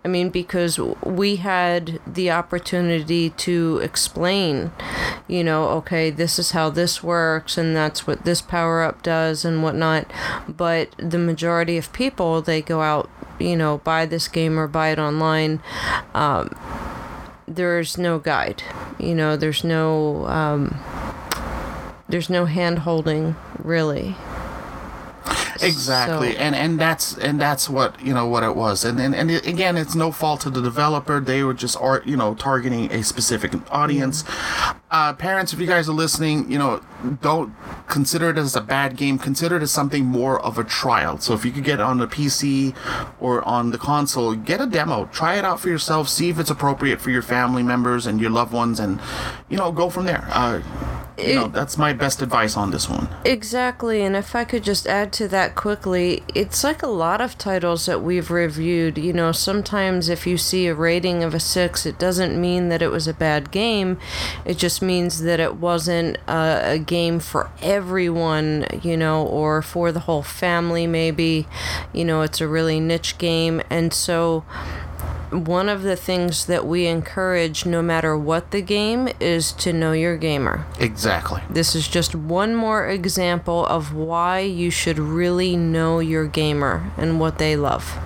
I 0.06 0.08
mean 0.08 0.30
because 0.30 0.78
we 0.78 1.38
had 1.38 2.00
the 2.06 2.30
opportunity 2.30 3.31
to 3.31 3.80
explain, 3.81 4.71
you 5.28 5.44
know, 5.44 5.63
okay, 5.70 6.10
this 6.10 6.40
is 6.40 6.52
how 6.52 6.70
this 6.70 7.04
works 7.04 7.58
and 7.58 7.76
that's 7.76 8.06
what 8.08 8.26
this 8.26 8.42
power 8.42 8.84
up 8.84 9.04
does 9.04 9.46
and 9.46 9.64
whatnot. 9.64 10.12
But 10.48 10.90
the 10.98 11.18
majority 11.18 11.78
of 11.78 11.92
people, 11.94 12.42
they 12.42 12.62
go 12.62 12.82
out, 12.82 13.10
you 13.40 13.56
know, 13.56 13.80
buy 13.80 14.06
this 14.06 14.28
game 14.28 14.60
or 14.60 14.68
buy 14.68 14.90
it 14.90 15.00
online. 15.00 15.62
Um, 16.14 16.56
there's 17.48 17.98
no 17.98 18.20
guide, 18.20 18.64
you 19.00 19.14
know, 19.14 19.36
there's 19.36 19.64
no, 19.64 20.26
um, 20.28 20.80
there's 22.08 22.30
no 22.30 22.46
hand 22.46 22.80
holding 22.80 23.36
really. 23.60 24.16
Exactly, 25.62 26.33
So- 26.33 26.40
and 26.40 26.56
and 26.56 26.80
that's 26.80 27.18
and 27.18 27.40
that's 27.40 27.69
what 27.69 28.00
you 28.02 28.14
know 28.14 28.26
what 28.28 28.44
it 28.44 28.56
was, 28.56 28.83
and 28.86 29.00
and, 29.00 29.14
and 29.14 29.30
it, 29.30 29.45
again, 29.45 29.78
it's 29.78 29.94
no 29.94 30.12
fault 30.12 30.45
of 30.45 30.54
the 30.54 30.62
developer. 30.62 31.19
They 31.19 31.44
were 31.44 31.54
just 31.54 31.78
art, 31.80 32.07
you 32.07 32.16
know, 32.18 32.33
targeting 32.33 32.92
a 32.92 33.04
specific 33.04 33.52
audience. 33.72 34.24
Uh, 34.90 35.12
parents, 35.14 35.54
if 35.54 35.60
you 35.60 35.66
guys 35.68 35.90
are 35.90 35.94
listening, 35.94 36.50
you 36.52 36.57
know, 36.57 36.80
don't 37.22 37.54
consider 37.88 38.30
it 38.30 38.38
as 38.38 38.56
a 38.56 38.62
bad 38.62 38.95
game. 38.95 39.18
Consider 39.18 39.57
it 39.57 39.64
as 39.64 39.72
something 39.72 40.06
more 40.06 40.40
of 40.40 40.57
a 40.60 40.64
trial. 40.64 41.18
So 41.18 41.33
if 41.33 41.44
you 41.44 41.52
could 41.52 41.64
get 41.64 41.76
it 41.80 41.81
on 41.81 41.98
the 41.98 42.06
PC 42.07 42.76
or 43.19 43.42
on 43.44 43.72
the 43.72 43.80
console, 43.80 44.36
get 44.36 44.62
a 44.62 44.68
demo, 44.68 45.06
try 45.12 45.36
it 45.36 45.44
out 45.45 45.60
for 45.60 45.69
yourself, 45.69 46.10
see 46.10 46.30
if 46.30 46.38
it's 46.40 46.52
appropriate 46.52 47.02
for 47.02 47.10
your 47.10 47.24
family 47.24 47.64
members 47.64 48.06
and 48.06 48.22
your 48.22 48.30
loved 48.30 48.54
ones, 48.54 48.80
and 48.80 49.00
you 49.50 49.57
know, 49.57 49.72
go 49.72 49.90
from 49.90 50.06
there. 50.06 50.28
Uh, 50.31 50.62
you 51.18 51.36
know, 51.36 51.48
that's 51.48 51.78
my 51.78 51.94
best 51.94 52.22
advice 52.22 52.58
on 52.58 52.72
this 52.72 52.90
one. 52.90 53.08
Exactly, 53.24 54.02
and 54.02 54.16
if 54.16 54.36
I 54.36 54.44
could 54.44 54.64
just 54.64 54.88
add 54.88 55.14
to 55.14 55.28
that 55.30 55.56
quickly, 55.56 56.24
it's 56.34 56.64
like 56.64 56.82
a 56.82 56.88
lot 56.88 57.22
of 57.22 57.38
titles 57.38 57.86
that 57.86 58.02
we've 58.02 58.32
reviewed. 58.32 58.98
You 58.98 59.14
know, 59.14 59.32
sometimes 59.32 60.10
if 60.10 60.26
you 60.26 60.38
see 60.38 60.68
a 60.68 60.74
rating 60.74 61.24
of 61.24 61.34
a 61.34 61.40
six, 61.40 61.86
it 61.86 62.00
doesn't 62.00 62.40
mean 62.40 62.70
that 62.70 62.82
it 62.82 62.90
was 62.90 63.08
a 63.08 63.14
bad 63.14 63.52
game. 63.52 64.00
It 64.46 64.58
just 64.58 64.82
means 64.82 65.22
that 65.22 65.40
it 65.40 65.56
wasn't 65.56 66.18
a, 66.28 66.74
a 66.74 66.80
game 66.80 67.20
for 67.20 67.50
everyone, 67.62 68.66
you 68.82 68.98
know, 68.98 69.26
or 69.26 69.62
for 69.62 69.92
the 69.92 70.02
whole 70.02 70.24
family, 70.24 70.88
maybe. 70.88 71.48
You 71.94 72.06
know, 72.06 72.22
it's 72.22 72.42
a 72.42 72.48
really 72.48 72.80
niche 72.80 73.18
game, 73.18 73.62
and 73.70 73.94
so 73.94 74.46
one 75.33 75.69
of 75.69 75.83
the 75.83 75.95
things 75.95 76.45
that 76.45 76.66
we 76.66 76.85
encourage, 76.87 77.66
no 77.66 77.81
matter 77.81 78.18
what 78.18 78.52
the 78.52 78.61
game, 78.61 79.09
is 79.19 79.52
to 79.54 79.73
know 79.73 79.92
your 79.92 80.18
gamer. 80.18 80.66
Exactly. 80.80 81.42
This 81.49 81.75
is 81.75 81.87
just 81.87 82.16
one 82.16 82.56
more 82.56 82.87
example 82.87 83.66
of 83.66 83.94
why 83.94 84.40
you 84.40 84.69
should 84.71 84.99
really 84.99 85.57
know 85.57 85.99
your 85.99 86.28
gamer 86.28 86.92
and 86.97 87.19
what 87.19 87.37
they 87.37 87.56
love. 87.56 87.97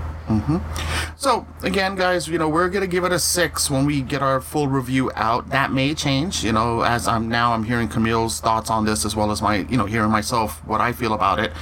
So 1.15 1.47
again, 1.63 1.95
guys, 1.95 2.27
you 2.27 2.37
know 2.37 2.49
we're 2.49 2.67
gonna 2.67 2.85
give 2.85 3.05
it 3.05 3.13
a 3.13 3.19
six 3.19 3.71
when 3.71 3.85
we 3.85 4.01
get 4.01 4.21
our 4.21 4.41
full 4.41 4.67
review 4.67 5.09
out. 5.15 5.49
That 5.51 5.71
may 5.71 5.93
change, 5.93 6.43
you 6.43 6.51
know, 6.51 6.81
as 6.81 7.07
I'm 7.07 7.29
now 7.29 7.53
I'm 7.53 7.63
hearing 7.63 7.87
Camille's 7.87 8.41
thoughts 8.41 8.69
on 8.69 8.83
this 8.83 9.05
as 9.05 9.15
well 9.15 9.31
as 9.31 9.41
my, 9.41 9.57
you 9.69 9.77
know, 9.77 9.85
hearing 9.85 10.11
myself 10.11 10.61
what 10.65 10.81
I 10.81 10.91
feel 10.91 11.13
about 11.13 11.39
it. 11.39 11.53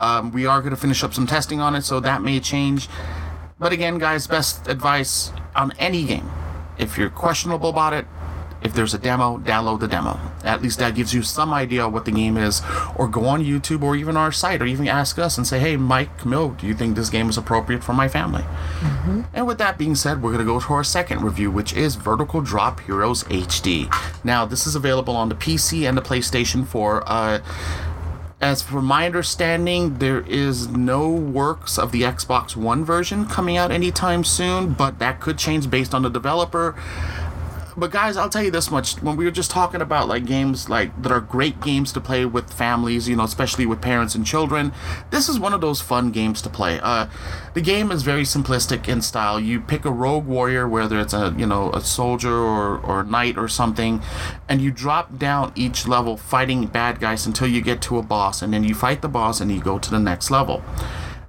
Um, 0.00 0.32
we 0.32 0.44
are 0.44 0.60
gonna 0.60 0.76
finish 0.76 1.02
up 1.02 1.14
some 1.14 1.26
testing 1.26 1.60
on 1.60 1.74
it, 1.74 1.82
so 1.82 1.98
that 2.00 2.20
may 2.20 2.40
change. 2.40 2.88
But 3.60 3.72
again, 3.72 3.98
guys, 3.98 4.26
best 4.26 4.66
advice 4.68 5.32
on 5.54 5.72
any 5.78 6.04
game: 6.04 6.30
if 6.78 6.96
you're 6.96 7.10
questionable 7.10 7.68
about 7.68 7.92
it, 7.92 8.06
if 8.62 8.72
there's 8.72 8.94
a 8.94 8.98
demo, 8.98 9.36
download 9.36 9.80
the 9.80 9.86
demo. 9.86 10.18
At 10.44 10.62
least 10.62 10.78
that 10.78 10.94
gives 10.94 11.12
you 11.12 11.22
some 11.22 11.52
idea 11.52 11.86
what 11.86 12.06
the 12.06 12.10
game 12.10 12.38
is, 12.38 12.62
or 12.96 13.06
go 13.06 13.26
on 13.26 13.44
YouTube 13.44 13.82
or 13.82 13.96
even 13.96 14.16
our 14.16 14.32
site, 14.32 14.62
or 14.62 14.66
even 14.66 14.88
ask 14.88 15.18
us 15.18 15.36
and 15.36 15.46
say, 15.46 15.58
"Hey, 15.58 15.76
Mike, 15.76 16.16
Camille, 16.16 16.50
do 16.50 16.66
you 16.66 16.72
think 16.74 16.96
this 16.96 17.10
game 17.10 17.28
is 17.28 17.36
appropriate 17.36 17.84
for 17.84 17.92
my 17.92 18.08
family?" 18.08 18.44
And 19.34 19.46
with 19.46 19.58
that 19.58 19.76
being 19.76 19.94
said, 19.94 20.22
we're 20.22 20.32
going 20.32 20.46
to 20.46 20.50
go 20.50 20.58
to 20.60 20.72
our 20.72 20.84
second 20.84 21.22
review, 21.22 21.50
which 21.50 21.74
is 21.74 21.96
Vertical 21.96 22.40
Drop 22.40 22.80
Heroes 22.80 23.24
HD. 23.24 23.92
Now, 24.24 24.46
this 24.46 24.66
is 24.66 24.74
available 24.74 25.16
on 25.16 25.28
the 25.28 25.34
PC 25.34 25.86
and 25.86 25.98
the 25.98 26.02
PlayStation 26.02 26.66
4. 26.66 27.02
Uh, 27.06 27.38
as 28.40 28.62
for 28.62 28.80
my 28.80 29.04
understanding, 29.04 29.98
there 29.98 30.22
is 30.22 30.68
no 30.68 31.10
works 31.10 31.78
of 31.78 31.92
the 31.92 32.02
Xbox 32.02 32.56
One 32.56 32.84
version 32.84 33.26
coming 33.26 33.56
out 33.56 33.70
anytime 33.70 34.24
soon, 34.24 34.72
but 34.72 34.98
that 34.98 35.20
could 35.20 35.36
change 35.36 35.68
based 35.68 35.94
on 35.94 36.02
the 36.02 36.08
developer. 36.08 36.74
But 37.80 37.92
guys, 37.92 38.18
I'll 38.18 38.28
tell 38.28 38.42
you 38.42 38.50
this 38.50 38.70
much: 38.70 39.00
when 39.00 39.16
we 39.16 39.24
were 39.24 39.30
just 39.30 39.50
talking 39.50 39.80
about 39.80 40.06
like 40.06 40.26
games 40.26 40.68
like 40.68 41.02
that 41.02 41.10
are 41.10 41.20
great 41.20 41.62
games 41.62 41.92
to 41.92 42.00
play 42.00 42.26
with 42.26 42.52
families, 42.52 43.08
you 43.08 43.16
know, 43.16 43.22
especially 43.22 43.64
with 43.64 43.80
parents 43.80 44.14
and 44.14 44.26
children, 44.26 44.72
this 45.10 45.30
is 45.30 45.40
one 45.40 45.54
of 45.54 45.62
those 45.62 45.80
fun 45.80 46.10
games 46.10 46.42
to 46.42 46.50
play. 46.50 46.78
Uh, 46.82 47.06
the 47.54 47.62
game 47.62 47.90
is 47.90 48.02
very 48.02 48.24
simplistic 48.24 48.86
in 48.86 49.00
style. 49.00 49.40
You 49.40 49.62
pick 49.62 49.86
a 49.86 49.90
rogue 49.90 50.26
warrior, 50.26 50.68
whether 50.68 51.00
it's 51.00 51.14
a 51.14 51.34
you 51.38 51.46
know 51.46 51.72
a 51.72 51.80
soldier 51.80 52.34
or 52.34 52.76
or 52.80 53.02
knight 53.02 53.38
or 53.38 53.48
something, 53.48 54.02
and 54.46 54.60
you 54.60 54.70
drop 54.70 55.18
down 55.18 55.50
each 55.54 55.88
level 55.88 56.18
fighting 56.18 56.66
bad 56.66 57.00
guys 57.00 57.24
until 57.24 57.46
you 57.46 57.62
get 57.62 57.80
to 57.82 57.96
a 57.96 58.02
boss, 58.02 58.42
and 58.42 58.52
then 58.52 58.62
you 58.62 58.74
fight 58.74 59.00
the 59.00 59.08
boss 59.08 59.40
and 59.40 59.50
you 59.50 59.58
go 59.58 59.78
to 59.78 59.90
the 59.90 59.98
next 59.98 60.30
level. 60.30 60.62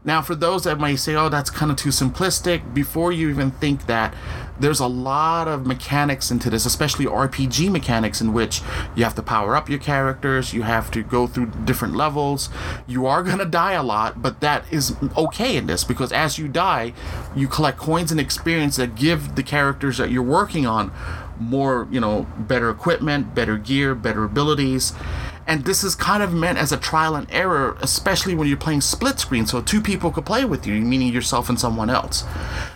Now, 0.03 0.23
for 0.23 0.33
those 0.33 0.63
that 0.63 0.79
might 0.79 0.95
say, 0.95 1.13
oh, 1.13 1.29
that's 1.29 1.51
kind 1.51 1.69
of 1.71 1.77
too 1.77 1.89
simplistic, 1.89 2.73
before 2.73 3.11
you 3.11 3.29
even 3.29 3.51
think 3.51 3.85
that, 3.85 4.15
there's 4.61 4.79
a 4.79 4.87
lot 4.87 5.47
of 5.47 5.65
mechanics 5.65 6.31
into 6.31 6.49
this, 6.49 6.65
especially 6.65 7.05
RPG 7.05 7.69
mechanics, 7.69 8.21
in 8.21 8.33
which 8.33 8.61
you 8.95 9.03
have 9.03 9.15
to 9.15 9.23
power 9.23 9.55
up 9.55 9.69
your 9.69 9.79
characters, 9.79 10.53
you 10.53 10.61
have 10.63 10.91
to 10.91 11.03
go 11.03 11.27
through 11.27 11.47
different 11.65 11.95
levels. 11.95 12.49
You 12.87 13.05
are 13.05 13.23
going 13.23 13.39
to 13.39 13.45
die 13.45 13.73
a 13.73 13.83
lot, 13.83 14.21
but 14.21 14.39
that 14.41 14.65
is 14.71 14.95
okay 15.17 15.57
in 15.57 15.67
this 15.67 15.83
because 15.83 16.11
as 16.11 16.37
you 16.37 16.47
die, 16.47 16.93
you 17.35 17.47
collect 17.47 17.77
coins 17.77 18.11
and 18.11 18.19
experience 18.19 18.77
that 18.77 18.95
give 18.95 19.35
the 19.35 19.43
characters 19.43 19.97
that 19.97 20.11
you're 20.11 20.23
working 20.23 20.65
on 20.65 20.91
more, 21.39 21.87
you 21.91 21.99
know, 21.99 22.27
better 22.37 22.69
equipment, 22.69 23.33
better 23.33 23.57
gear, 23.57 23.95
better 23.95 24.23
abilities 24.23 24.93
and 25.51 25.65
this 25.65 25.83
is 25.83 25.95
kind 25.95 26.23
of 26.23 26.33
meant 26.33 26.57
as 26.57 26.71
a 26.71 26.77
trial 26.77 27.13
and 27.13 27.27
error, 27.29 27.75
especially 27.81 28.33
when 28.33 28.47
you're 28.47 28.55
playing 28.55 28.79
split 28.79 29.19
screen, 29.19 29.45
so 29.45 29.61
two 29.61 29.81
people 29.81 30.09
could 30.09 30.25
play 30.25 30.45
with 30.45 30.65
you, 30.65 30.75
meaning 30.79 31.11
yourself 31.11 31.49
and 31.49 31.59
someone 31.59 31.89
else. 31.89 32.23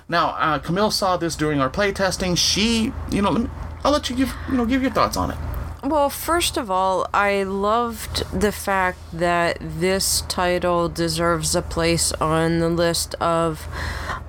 Now, 0.09 0.31
uh, 0.31 0.59
Camille 0.59 0.91
saw 0.91 1.15
this 1.15 1.37
during 1.37 1.61
our 1.61 1.69
play 1.69 1.93
testing. 1.93 2.35
She, 2.35 2.91
you 3.09 3.21
know, 3.21 3.31
let 3.31 3.43
me, 3.43 3.49
I'll 3.85 3.93
let 3.93 4.09
you 4.09 4.15
give, 4.17 4.35
you 4.49 4.57
know, 4.57 4.65
give 4.65 4.81
your 4.81 4.91
thoughts 4.91 5.15
on 5.15 5.31
it. 5.31 5.37
Well, 5.85 6.09
first 6.09 6.57
of 6.57 6.69
all, 6.69 7.07
I 7.13 7.43
loved 7.43 8.29
the 8.37 8.51
fact 8.51 8.99
that 9.13 9.57
this 9.61 10.21
title 10.27 10.89
deserves 10.89 11.55
a 11.55 11.61
place 11.61 12.11
on 12.13 12.59
the 12.59 12.67
list 12.67 13.15
of 13.21 13.69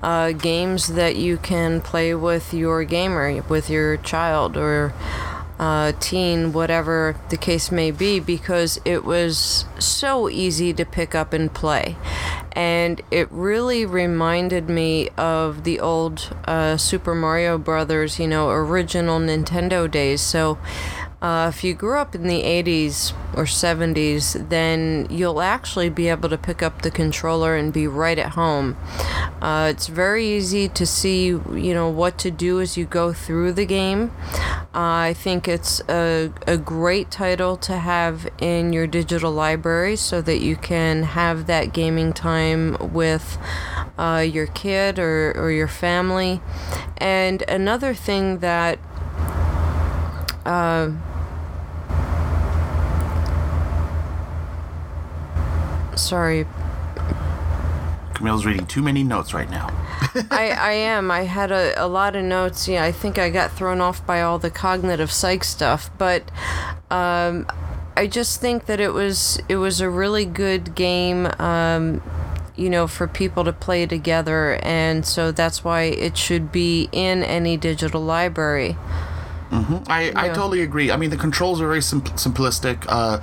uh, 0.01 0.31
games 0.31 0.87
that 0.87 1.17
you 1.17 1.35
can 1.35 1.81
play 1.81 2.15
with 2.15 2.53
your 2.53 2.85
gamer, 2.85 3.41
with 3.49 3.69
your 3.69 3.97
child, 3.97 4.55
or 4.55 4.93
uh, 5.59 5.91
teen, 5.99 6.53
whatever 6.53 7.15
the 7.29 7.37
case 7.37 7.71
may 7.71 7.91
be, 7.91 8.19
because 8.19 8.79
it 8.85 9.03
was 9.03 9.65
so 9.79 10.29
easy 10.29 10.73
to 10.73 10.85
pick 10.85 11.15
up 11.15 11.33
and 11.33 11.53
play. 11.53 11.95
And 12.51 13.01
it 13.11 13.27
really 13.31 13.85
reminded 13.85 14.69
me 14.69 15.09
of 15.17 15.63
the 15.63 15.79
old 15.79 16.35
uh, 16.45 16.77
Super 16.77 17.13
Mario 17.13 17.57
Brothers, 17.57 18.19
you 18.19 18.27
know, 18.27 18.49
original 18.49 19.19
Nintendo 19.19 19.89
days. 19.89 20.21
So 20.21 20.57
uh, 21.21 21.51
if 21.53 21.63
you 21.63 21.73
grew 21.73 21.97
up 21.97 22.13
in 22.13 22.27
the 22.27 22.43
80s 22.43 23.11
or 23.35 23.45
70s, 23.45 24.49
then 24.49 25.07
you'll 25.09 25.41
actually 25.41 25.89
be 25.89 26.09
able 26.09 26.29
to 26.29 26.37
pick 26.37 26.61
up 26.61 26.83
the 26.83 26.91
controller 26.91 27.55
and 27.55 27.73
be 27.73 27.87
right 27.87 28.19
at 28.19 28.31
home. 28.33 28.77
Uh, 29.41 29.67
it's 29.71 29.87
very 29.87 30.27
easy 30.27 30.69
to 30.69 30.85
see, 30.85 31.25
you 31.25 31.73
know, 31.73 31.89
what 31.89 32.19
to 32.19 32.29
do 32.29 32.61
as 32.61 32.77
you 32.77 32.85
go 32.85 33.13
through 33.13 33.51
the 33.53 33.65
game. 33.65 34.11
Uh, 34.75 35.09
I 35.09 35.15
think 35.15 35.47
it's 35.47 35.81
a, 35.89 36.31
a 36.45 36.57
great 36.57 37.09
title 37.09 37.57
to 37.57 37.77
have 37.77 38.29
in 38.37 38.71
your 38.71 38.85
digital 38.85 39.31
library 39.31 39.95
so 39.95 40.21
that 40.21 40.39
you 40.39 40.55
can 40.55 41.01
have 41.01 41.47
that 41.47 41.73
gaming 41.73 42.13
time 42.13 42.77
with 42.93 43.39
uh, 43.97 44.23
your 44.27 44.45
kid 44.45 44.99
or, 44.99 45.31
or 45.35 45.49
your 45.49 45.67
family. 45.67 46.41
And 46.97 47.41
another 47.47 47.95
thing 47.95 48.39
that 48.39 48.77
uh, 50.47 50.91
sorry, 55.95 56.47
Camille's 58.13 58.45
reading 58.45 58.65
too 58.65 58.81
many 58.81 59.03
notes 59.03 59.33
right 59.33 59.49
now. 59.49 59.67
I, 60.31 60.49
I 60.49 60.71
am. 60.71 61.11
I 61.11 61.25
had 61.25 61.51
a, 61.51 61.73
a 61.77 61.85
lot 61.87 62.15
of 62.15 62.23
notes. 62.23 62.67
Yeah, 62.67 62.83
I 62.83 62.91
think 62.91 63.19
I 63.19 63.29
got 63.29 63.51
thrown 63.51 63.81
off 63.81 64.05
by 64.07 64.21
all 64.21 64.39
the 64.39 64.49
cognitive 64.49 65.11
psych 65.11 65.43
stuff, 65.43 65.91
but 65.97 66.23
um, 66.89 67.45
I 67.95 68.07
just 68.07 68.41
think 68.41 68.65
that 68.65 68.79
it 68.79 68.93
was 68.93 69.39
it 69.49 69.57
was 69.57 69.81
a 69.81 69.89
really 69.89 70.25
good 70.25 70.73
game. 70.75 71.27
Um, 71.39 72.01
you 72.55 72.71
know, 72.71 72.87
for 72.87 73.07
people 73.07 73.43
to 73.43 73.53
play 73.53 73.85
together, 73.85 74.59
and 74.63 75.05
so 75.05 75.31
that's 75.31 75.63
why 75.63 75.83
it 75.83 76.17
should 76.17 76.51
be 76.51 76.89
in 76.91 77.21
any 77.21 77.55
digital 77.55 78.01
library. 78.01 78.77
I, 79.51 80.11
I 80.15 80.25
Yeah. 80.27 80.33
totally 80.33 80.61
agree. 80.61 80.91
I 80.91 80.97
mean, 80.97 81.09
the 81.09 81.17
controls 81.17 81.61
are 81.61 81.67
very 81.67 81.81
sim- 81.81 82.01
simplistic. 82.01 82.85
Uh, 82.87 83.19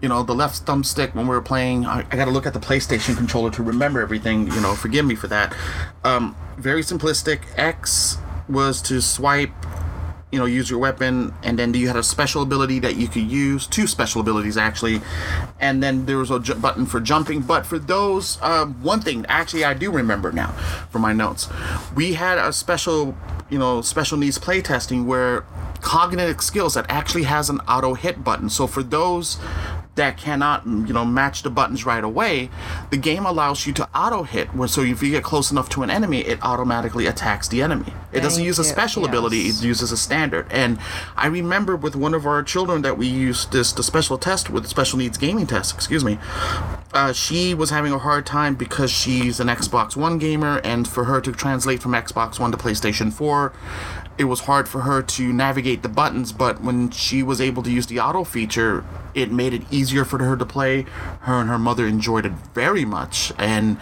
you 0.00 0.08
know, 0.08 0.22
the 0.22 0.34
left 0.34 0.66
thumbstick 0.66 1.14
when 1.14 1.26
we 1.26 1.34
were 1.34 1.40
playing, 1.42 1.86
I, 1.86 2.00
I 2.10 2.16
got 2.16 2.26
to 2.26 2.30
look 2.30 2.46
at 2.46 2.52
the 2.52 2.60
PlayStation 2.60 3.16
controller 3.16 3.50
to 3.52 3.62
remember 3.62 4.00
everything. 4.00 4.48
You 4.52 4.60
know, 4.60 4.74
forgive 4.74 5.06
me 5.06 5.14
for 5.14 5.28
that. 5.28 5.54
Um, 6.04 6.36
very 6.58 6.82
simplistic. 6.82 7.40
X 7.56 8.18
was 8.48 8.82
to 8.82 9.00
swipe, 9.00 9.50
you 10.30 10.38
know, 10.38 10.44
use 10.44 10.68
your 10.68 10.78
weapon, 10.78 11.32
and 11.42 11.58
then 11.58 11.72
you 11.72 11.86
had 11.86 11.96
a 11.96 12.02
special 12.02 12.42
ability 12.42 12.80
that 12.80 12.96
you 12.96 13.08
could 13.08 13.22
use, 13.30 13.66
two 13.66 13.86
special 13.86 14.20
abilities 14.20 14.58
actually, 14.58 15.00
and 15.60 15.82
then 15.82 16.04
there 16.06 16.18
was 16.18 16.30
a 16.30 16.38
ju- 16.40 16.54
button 16.56 16.84
for 16.84 17.00
jumping. 17.00 17.40
But 17.40 17.64
for 17.64 17.78
those, 17.78 18.36
um, 18.42 18.74
one 18.82 19.00
thing 19.00 19.24
actually 19.28 19.64
I 19.64 19.72
do 19.72 19.90
remember 19.90 20.32
now 20.32 20.48
from 20.90 21.00
my 21.02 21.12
notes, 21.14 21.48
we 21.94 22.14
had 22.14 22.36
a 22.36 22.52
special, 22.52 23.16
you 23.54 23.60
know, 23.60 23.82
special 23.82 24.18
needs 24.18 24.36
playtesting 24.36 25.04
where 25.04 25.44
cognitive 25.80 26.42
skills 26.42 26.74
that 26.74 26.84
actually 26.88 27.22
has 27.22 27.48
an 27.48 27.60
auto 27.60 27.94
hit 27.94 28.24
button. 28.24 28.50
So 28.50 28.66
for 28.66 28.82
those 28.82 29.38
that 29.94 30.16
cannot 30.16 30.66
you 30.66 30.92
know 30.92 31.04
match 31.04 31.44
the 31.44 31.50
buttons 31.50 31.86
right 31.86 32.02
away 32.02 32.50
the 32.90 32.96
game 32.96 33.24
allows 33.24 33.64
you 33.64 33.72
to 33.72 33.88
auto 33.94 34.24
hit 34.24 34.48
where 34.52 34.66
so 34.66 34.80
if 34.80 35.00
you 35.00 35.10
get 35.12 35.22
close 35.22 35.52
enough 35.52 35.68
to 35.68 35.84
an 35.84 35.90
enemy 35.90 36.18
it 36.22 36.36
automatically 36.42 37.06
attacks 37.06 37.46
the 37.46 37.62
enemy 37.62 37.92
it 38.12 38.20
doesn't 38.20 38.38
Thank 38.38 38.46
use 38.46 38.58
a 38.58 38.62
you, 38.62 38.68
special 38.68 39.04
ability 39.04 39.36
yes. 39.36 39.62
it 39.62 39.64
uses 39.64 39.92
a 39.92 39.96
standard 39.96 40.48
and 40.50 40.80
i 41.16 41.28
remember 41.28 41.76
with 41.76 41.94
one 41.94 42.12
of 42.12 42.26
our 42.26 42.42
children 42.42 42.82
that 42.82 42.98
we 42.98 43.06
used 43.06 43.52
this 43.52 43.72
the 43.72 43.84
special 43.84 44.18
test 44.18 44.50
with 44.50 44.66
special 44.66 44.98
needs 44.98 45.16
gaming 45.16 45.46
test 45.46 45.72
excuse 45.72 46.04
me 46.04 46.18
uh, 46.94 47.12
she 47.12 47.54
was 47.54 47.70
having 47.70 47.92
a 47.92 47.98
hard 47.98 48.24
time 48.24 48.54
because 48.54 48.90
she's 48.90 49.40
an 49.40 49.48
xbox 49.48 49.96
one 49.96 50.18
gamer 50.18 50.60
and 50.64 50.88
for 50.88 51.04
her 51.04 51.20
to 51.20 51.32
translate 51.32 51.82
from 51.82 51.92
xbox 51.92 52.38
one 52.38 52.50
to 52.50 52.56
playstation 52.56 53.12
4 53.12 53.52
it 54.16 54.24
was 54.24 54.40
hard 54.40 54.68
for 54.68 54.82
her 54.82 55.02
to 55.02 55.32
navigate 55.32 55.82
the 55.82 55.88
buttons, 55.88 56.32
but 56.32 56.60
when 56.62 56.90
she 56.90 57.22
was 57.22 57.40
able 57.40 57.62
to 57.62 57.70
use 57.70 57.86
the 57.86 57.98
auto 58.00 58.24
feature, 58.24 58.84
it 59.14 59.30
made 59.30 59.54
it 59.54 59.62
easier 59.70 60.04
for 60.04 60.18
her 60.22 60.36
to 60.36 60.46
play. 60.46 60.82
Her 61.20 61.40
and 61.40 61.48
her 61.48 61.58
mother 61.58 61.86
enjoyed 61.86 62.26
it 62.26 62.32
very 62.54 62.84
much, 62.84 63.32
and 63.38 63.78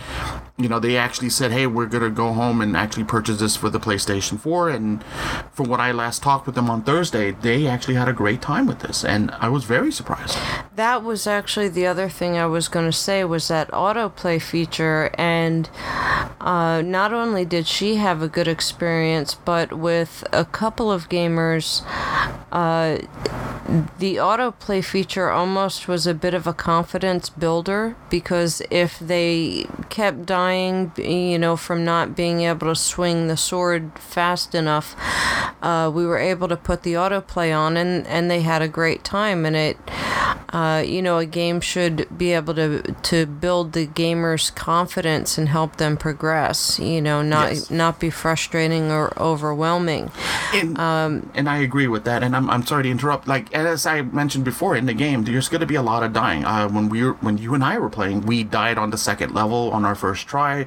you 0.57 0.69
know 0.69 0.79
they 0.79 0.97
actually 0.97 1.31
said, 1.31 1.53
"Hey, 1.53 1.67
we're 1.67 1.87
gonna 1.87 2.11
go 2.11 2.33
home 2.33 2.61
and 2.61 2.77
actually 2.77 3.05
purchase 3.05 3.41
this 3.41 3.57
for 3.57 3.71
the 3.71 3.81
PlayStation 3.81 4.39
4." 4.39 4.69
And 4.69 5.05
from 5.53 5.69
what 5.69 5.81
I 5.81 5.93
last 5.93 6.23
talked 6.23 6.47
with 6.47 6.55
them 6.55 6.71
on 6.71 6.83
Thursday, 6.83 7.33
they 7.33 7.67
actually 7.67 7.95
had 7.95 8.09
a 8.09 8.13
great 8.13 8.41
time 8.43 8.67
with 8.67 8.81
this, 8.81 9.05
and 9.05 9.31
I 9.41 9.49
was 9.49 9.65
very 9.65 9.93
surprised. 9.93 10.39
That 10.77 11.03
was 11.03 11.27
actually 11.27 11.69
the 11.69 11.87
other 11.87 12.09
thing 12.09 12.37
I 12.37 12.47
was 12.47 12.69
going 12.69 12.87
to 12.87 12.97
say 12.97 13.25
was 13.25 13.49
that 13.49 13.71
autoplay 13.71 14.41
feature, 14.41 15.11
and 15.19 15.69
uh, 16.41 16.83
not 16.83 17.13
only 17.13 17.45
did 17.45 17.67
she 17.67 17.97
have 17.97 18.23
a 18.23 18.29
good 18.29 18.49
experience, 18.49 19.35
but 19.35 19.73
with 19.73 20.25
a 20.33 20.45
couple 20.45 20.91
of 20.91 21.09
gamers, 21.09 21.83
uh, 22.51 22.99
the 23.99 24.17
autoplay 24.17 24.85
feature 24.85 25.22
almost 25.31 25.89
was 25.89 26.07
a 26.07 26.15
bit 26.15 26.35
of 26.35 26.47
a 26.47 26.53
confidence 26.53 27.29
builder 27.29 27.97
because 28.11 28.63
if 28.71 28.99
they 28.99 29.67
kept 29.89 30.27
dying, 30.27 30.93
you 30.97 31.39
know, 31.39 31.57
from 31.57 31.85
not 31.85 32.17
being 32.17 32.43
able 32.43 32.69
to 32.69 32.77
swing 32.77 33.29
the 33.29 33.37
sword 33.37 33.93
fast 33.99 34.55
enough, 34.55 34.97
uh, 35.63 35.91
we 35.93 36.07
were 36.07 36.19
able 36.19 36.49
to 36.49 36.57
put 36.57 36.83
the 36.83 36.95
autoplay 36.95 37.57
on 37.57 37.77
and, 37.77 38.07
and 38.07 38.31
they 38.31 38.43
had 38.43 38.63
a 38.63 38.69
great 38.69 39.05
time. 39.05 39.45
And 39.45 39.57
it, 39.57 39.77
uh, 40.53 40.83
you 40.87 41.01
know, 41.01 41.19
a 41.19 41.27
game 41.27 41.61
should 41.61 42.07
be 42.17 42.33
able 42.33 42.55
to 42.55 42.83
to 43.03 43.27
build 43.27 43.73
the 43.73 43.87
gamer's 43.87 44.51
confidence 44.51 45.39
and 45.39 45.49
help 45.49 45.77
them 45.77 45.97
progress. 45.97 46.79
You 46.79 47.01
know, 47.01 47.23
not 47.23 47.51
Yes. 47.51 47.71
not 47.71 47.99
be 47.99 48.11
frustrating 48.11 48.91
or 48.91 49.13
overwhelming. 49.19 50.11
And, 50.55 50.79
Um, 50.79 51.31
and 51.35 51.49
I 51.49 51.59
agree 51.59 51.87
with 51.89 52.05
that. 52.05 52.23
And 52.23 52.37
I'm, 52.37 52.49
I'm 52.51 52.65
sorry 52.67 52.83
to 52.85 52.91
interrupt. 52.91 53.27
Like 53.27 53.53
as 53.55 53.87
I 53.87 54.03
mentioned 54.03 54.45
before 54.45 54.77
in 54.77 54.87
the 54.87 54.95
game, 54.95 55.25
there's 55.25 55.49
going 55.49 55.61
to 55.61 55.67
be 55.67 55.75
a 55.77 55.83
lot 55.83 56.03
of 56.03 56.13
dying. 56.13 56.45
Uh, 56.45 56.69
when 56.69 56.89
we 56.89 57.03
were, 57.05 57.15
when 57.21 57.39
you 57.39 57.55
and 57.55 57.65
I 57.65 57.79
were 57.79 57.91
playing, 57.91 58.23
we 58.27 58.45
died 58.45 58.77
on 58.79 58.91
the 58.91 58.99
second 58.99 59.35
level 59.35 59.71
on 59.73 59.85
our 59.85 59.95
first 59.95 60.27
try, 60.27 60.67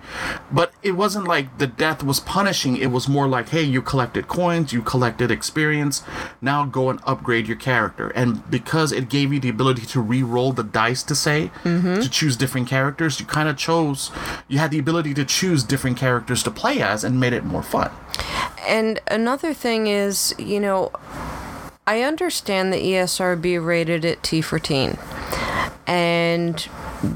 but 0.52 0.72
it 0.82 0.92
wasn't 0.94 1.28
like 1.28 1.58
the 1.60 1.68
death 1.68 2.04
was 2.04 2.20
punishing. 2.20 2.76
It 2.78 2.92
was 2.92 3.08
more 3.08 3.28
like, 3.28 3.50
hey, 3.50 3.62
you 3.64 3.82
collected 3.82 4.28
coins, 4.28 4.74
you 4.74 4.82
collected 4.82 5.30
experience. 5.32 6.04
Now 6.42 6.66
go 6.66 6.90
and 6.90 7.00
upgrade 7.06 7.48
your 7.48 7.58
character. 7.58 8.10
And 8.10 8.50
because 8.50 8.92
it 8.92 9.10
gave 9.10 9.32
you 9.34 9.40
the 9.40 9.50
ability 9.50 9.75
to 9.84 10.02
re-roll 10.02 10.54
the 10.54 10.64
dice 10.64 11.04
to 11.04 11.16
say 11.16 11.52
mm-hmm. 11.64 12.02
to 12.02 12.10
choose 12.10 12.36
different 12.36 12.68
characters, 12.68 13.20
you 13.20 13.26
kind 13.26 13.50
of 13.50 13.58
chose. 13.58 14.12
You 14.48 14.60
had 14.60 14.72
the 14.72 14.80
ability 14.80 15.14
to 15.16 15.26
choose 15.26 15.64
different 15.64 15.98
characters 15.98 16.44
to 16.44 16.52
play 16.52 16.82
as, 16.82 17.04
and 17.04 17.20
made 17.20 17.34
it 17.34 17.44
more 17.44 17.64
fun. 17.64 17.92
And 18.68 19.00
another 19.08 19.54
thing 19.54 19.88
is, 19.88 20.34
you 20.38 20.60
know, 20.60 20.92
I 21.88 22.02
understand 22.02 22.74
the 22.74 22.78
ESRB 22.78 23.64
rated 23.64 24.06
it 24.06 24.24
T 24.24 24.42
for 24.42 24.58
teen. 24.58 24.98
And 25.88 26.68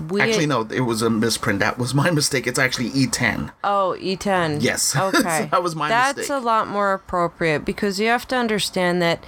we 0.10 0.22
Actually, 0.22 0.46
no, 0.46 0.62
it 0.62 0.82
was 0.82 1.02
a 1.02 1.10
misprint. 1.10 1.60
That 1.60 1.80
was 1.80 1.94
my 1.94 2.12
mistake. 2.20 2.46
It's 2.46 2.60
actually 2.60 2.88
E 2.88 3.08
E10. 3.08 3.52
Oh, 3.64 3.98
E10. 4.00 4.62
Yes. 4.62 4.96
Okay. 5.00 5.48
That 5.50 5.64
was 5.64 5.76
my 5.76 5.88
mistake. 5.88 5.98
That's 5.98 6.18
mistake. 6.18 6.38
a 6.38 6.46
lot 6.46 6.68
more 6.68 6.94
appropriate 6.94 7.66
because 7.66 8.00
you 8.00 8.08
have 8.08 8.28
to 8.28 8.36
understand 8.36 9.02
that 9.02 9.24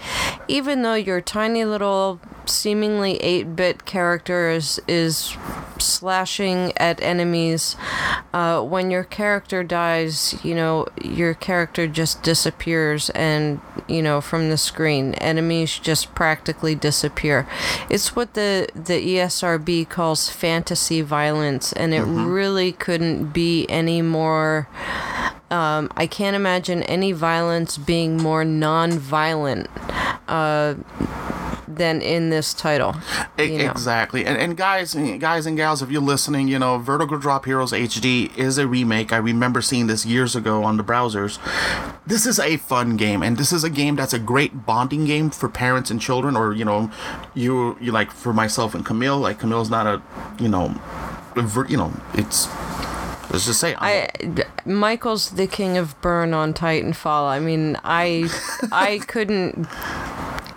even 0.48 0.84
though 0.84 0.94
your 0.94 1.22
tiny 1.22 1.66
little 1.66 2.20
seemingly 2.52 3.18
8-bit 3.20 3.86
character 3.86 4.50
is 4.50 4.82
is 4.88 5.36
slashing 5.78 6.74
at 6.78 7.02
enemies. 7.02 7.76
Uh, 8.34 8.62
when 8.62 8.92
your 8.92 9.04
character 9.04 9.64
dies 9.64 10.36
you 10.44 10.56
know 10.56 10.86
your 11.04 11.34
character 11.34 11.88
just 11.88 12.24
disappears 12.24 13.10
and 13.12 13.60
you 13.88 14.02
know 14.02 14.22
from 14.22 14.50
the 14.50 14.58
screen. 14.58 15.14
Enemies 15.16 15.80
just 15.80 16.14
practically 16.16 16.76
disappear. 16.76 17.48
It's 17.90 18.16
what 18.16 18.34
the 18.34 18.70
the 18.76 19.16
ESRB 19.16 19.90
calls 19.90 20.30
fantasy 20.30 21.02
violence 21.02 21.74
and 21.74 21.94
it 21.94 22.04
really 22.04 22.72
couldn't 22.72 23.34
be 23.34 23.68
any 23.70 24.02
more 24.02 24.68
um, 25.52 25.92
I 25.98 26.08
can't 26.08 26.36
imagine 26.36 26.82
any 26.84 27.12
violence 27.12 27.78
being 27.78 28.18
more 28.18 28.46
non-violent 28.46 29.68
uh, 30.30 30.76
than 31.68 32.02
in 32.02 32.30
this 32.30 32.54
title. 32.54 32.96
Exactly. 33.38 34.26
And, 34.26 34.38
and 34.38 34.56
guys, 34.56 34.94
guys 34.94 35.46
and 35.46 35.58
gals, 35.58 35.82
if 35.82 35.92
you're 35.92 36.02
listening, 36.02 36.48
you 36.48 36.58
know, 36.58 36.78
Vertical 36.78 37.18
Drop 37.18 37.46
Heroes 37.46 37.72
HD 37.72 38.36
is 38.38 38.58
a 38.58 38.68
remake. 38.68 39.12
I 39.12 39.18
remember 39.18 39.62
seeing 39.62 39.88
this 39.88 40.06
years 40.06 40.36
ago 40.36 40.64
on 40.64 40.78
the 40.78 40.84
browsers. 40.84 41.38
This 42.06 42.26
is 42.26 42.40
a 42.40 42.58
fun 42.58 42.98
game, 42.98 43.22
and 43.22 43.38
this 43.38 43.52
is 43.52 43.64
a 43.64 43.70
game 43.70 43.96
that's 43.96 44.14
a 44.14 44.20
great 44.20 44.66
bonding 44.66 45.06
game 45.06 45.30
for 45.32 45.50
parents 45.50 45.92
and 45.92 46.00
children, 46.00 46.36
or 46.36 46.54
you 46.54 46.66
know, 46.66 46.92
you 47.34 47.78
you 47.82 47.92
like 47.92 48.12
for 48.12 48.34
myself 48.34 48.74
and 48.74 48.86
Camille. 48.86 49.18
Like 49.18 49.40
Camille's 49.40 49.70
not 49.70 49.86
a, 49.88 50.02
you 50.42 50.50
know, 50.50 50.80
you 51.68 51.78
know, 51.78 51.94
it's. 52.14 52.48
Let's 53.32 53.46
just 53.46 53.62
say 53.62 53.76
I, 53.78 54.10
Michael's 54.66 55.30
the 55.32 55.48
king 55.48 55.78
of 55.78 56.00
burn 56.02 56.34
on 56.34 56.54
Titanfall. 56.54 57.30
I 57.30 57.40
mean, 57.40 57.78
I 57.82 58.30
I 58.74 59.00
couldn't 59.08 59.68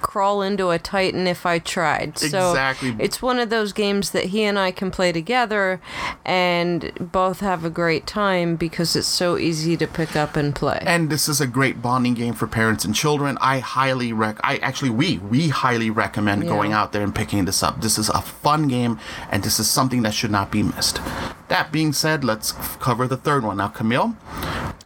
crawl 0.04 0.42
into 0.42 0.68
a 0.70 0.78
Titan 0.78 1.26
if 1.26 1.44
I 1.46 1.58
tried. 1.58 2.18
So 2.18 2.50
Exactly. 2.50 2.94
it's 2.98 3.20
one 3.22 3.38
of 3.40 3.48
those 3.50 3.72
games 3.72 4.11
that 4.11 4.26
he 4.26 4.44
and 4.44 4.59
I 4.59 4.70
can 4.70 4.90
play 4.90 5.11
together 5.12 5.81
and 6.24 6.92
both 7.00 7.40
have 7.40 7.64
a 7.64 7.70
great 7.70 8.07
time 8.07 8.57
because 8.57 8.94
it's 8.94 9.09
so 9.09 9.38
easy 9.38 9.76
to 9.79 9.87
pick 9.87 10.14
up 10.14 10.37
and 10.37 10.55
play. 10.55 10.79
And 10.87 11.11
this 11.11 11.29
is 11.29 11.40
a 11.40 11.46
great 11.46 11.81
bonding 11.83 12.14
game 12.14 12.35
for 12.35 12.46
parents 12.46 12.85
and 12.85 12.94
children. 12.94 13.38
I 13.40 13.59
highly 13.61 14.12
rec. 14.12 14.38
I 14.44 14.59
actually 14.59 14.90
we 14.90 15.18
we 15.18 15.48
highly 15.48 15.90
recommend 15.90 16.42
Yeah. 16.44 16.50
going 16.50 16.72
out 16.72 16.92
there 16.92 17.02
and 17.02 17.14
picking 17.14 17.44
this 17.46 17.62
up. 17.62 17.81
This 17.81 17.98
is 17.98 18.09
a 18.11 18.20
fun 18.20 18.68
game, 18.68 18.98
and 19.31 19.42
this 19.42 19.59
is 19.59 19.68
something 19.68 20.02
that 20.02 20.14
should 20.14 20.31
not 20.31 20.50
be 20.50 20.62
missed. 20.62 21.00
That 21.48 21.72
being 21.72 21.92
said, 21.92 22.24
let's 22.24 22.52
cover 22.81 23.07
the 23.09 23.16
third 23.16 23.42
one 23.44 23.57
now. 23.57 23.68
Camille, 23.68 24.16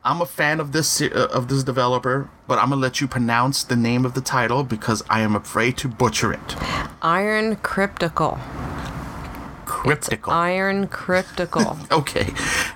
I'm 0.04 0.20
a 0.20 0.26
fan 0.26 0.60
of 0.60 0.72
this 0.72 1.00
uh, 1.02 1.28
of 1.32 1.48
this 1.48 1.62
developer, 1.64 2.28
but 2.48 2.58
I'm 2.58 2.70
gonna 2.70 2.80
let 2.80 3.00
you 3.00 3.06
pronounce 3.06 3.62
the 3.62 3.76
name 3.76 4.04
of 4.04 4.14
the 4.14 4.20
title 4.20 4.64
because 4.64 5.04
I 5.08 5.20
am 5.20 5.36
afraid 5.36 5.76
to 5.78 5.88
butcher 5.88 6.32
it. 6.32 6.56
Iron 7.02 7.56
Crypticle. 7.56 8.40
Crypticle. 9.66 10.32
Iron 10.32 10.88
Crypticle. 10.88 11.78
Okay, 11.92 12.28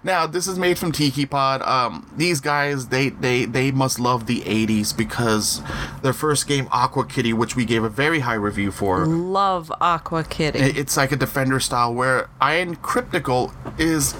now 0.02 0.26
this 0.26 0.46
is 0.46 0.58
made 0.58 0.78
from 0.78 0.90
Tikipod. 0.92 1.66
Um, 1.66 2.10
these 2.16 2.40
guys, 2.40 2.88
they 2.88 3.08
they 3.08 3.44
they 3.44 3.70
must 3.70 3.98
love 3.98 4.26
the 4.26 4.40
'80s 4.42 4.96
because 4.96 5.62
their 6.02 6.12
first 6.12 6.46
game, 6.46 6.68
Aqua 6.70 7.06
Kitty, 7.06 7.32
which 7.32 7.56
we 7.56 7.64
gave 7.64 7.82
a 7.84 7.88
very 7.88 8.20
high 8.20 8.34
review 8.34 8.70
for, 8.70 9.06
Love 9.06 9.72
Aqua 9.80 10.24
Kitty. 10.24 10.58
it's 10.58 10.96
like 10.96 11.12
a 11.12 11.16
Defender 11.16 11.60
style. 11.60 11.94
Where 11.94 12.28
Iron 12.40 12.76
Crypticle 12.76 13.52
is, 13.78 14.14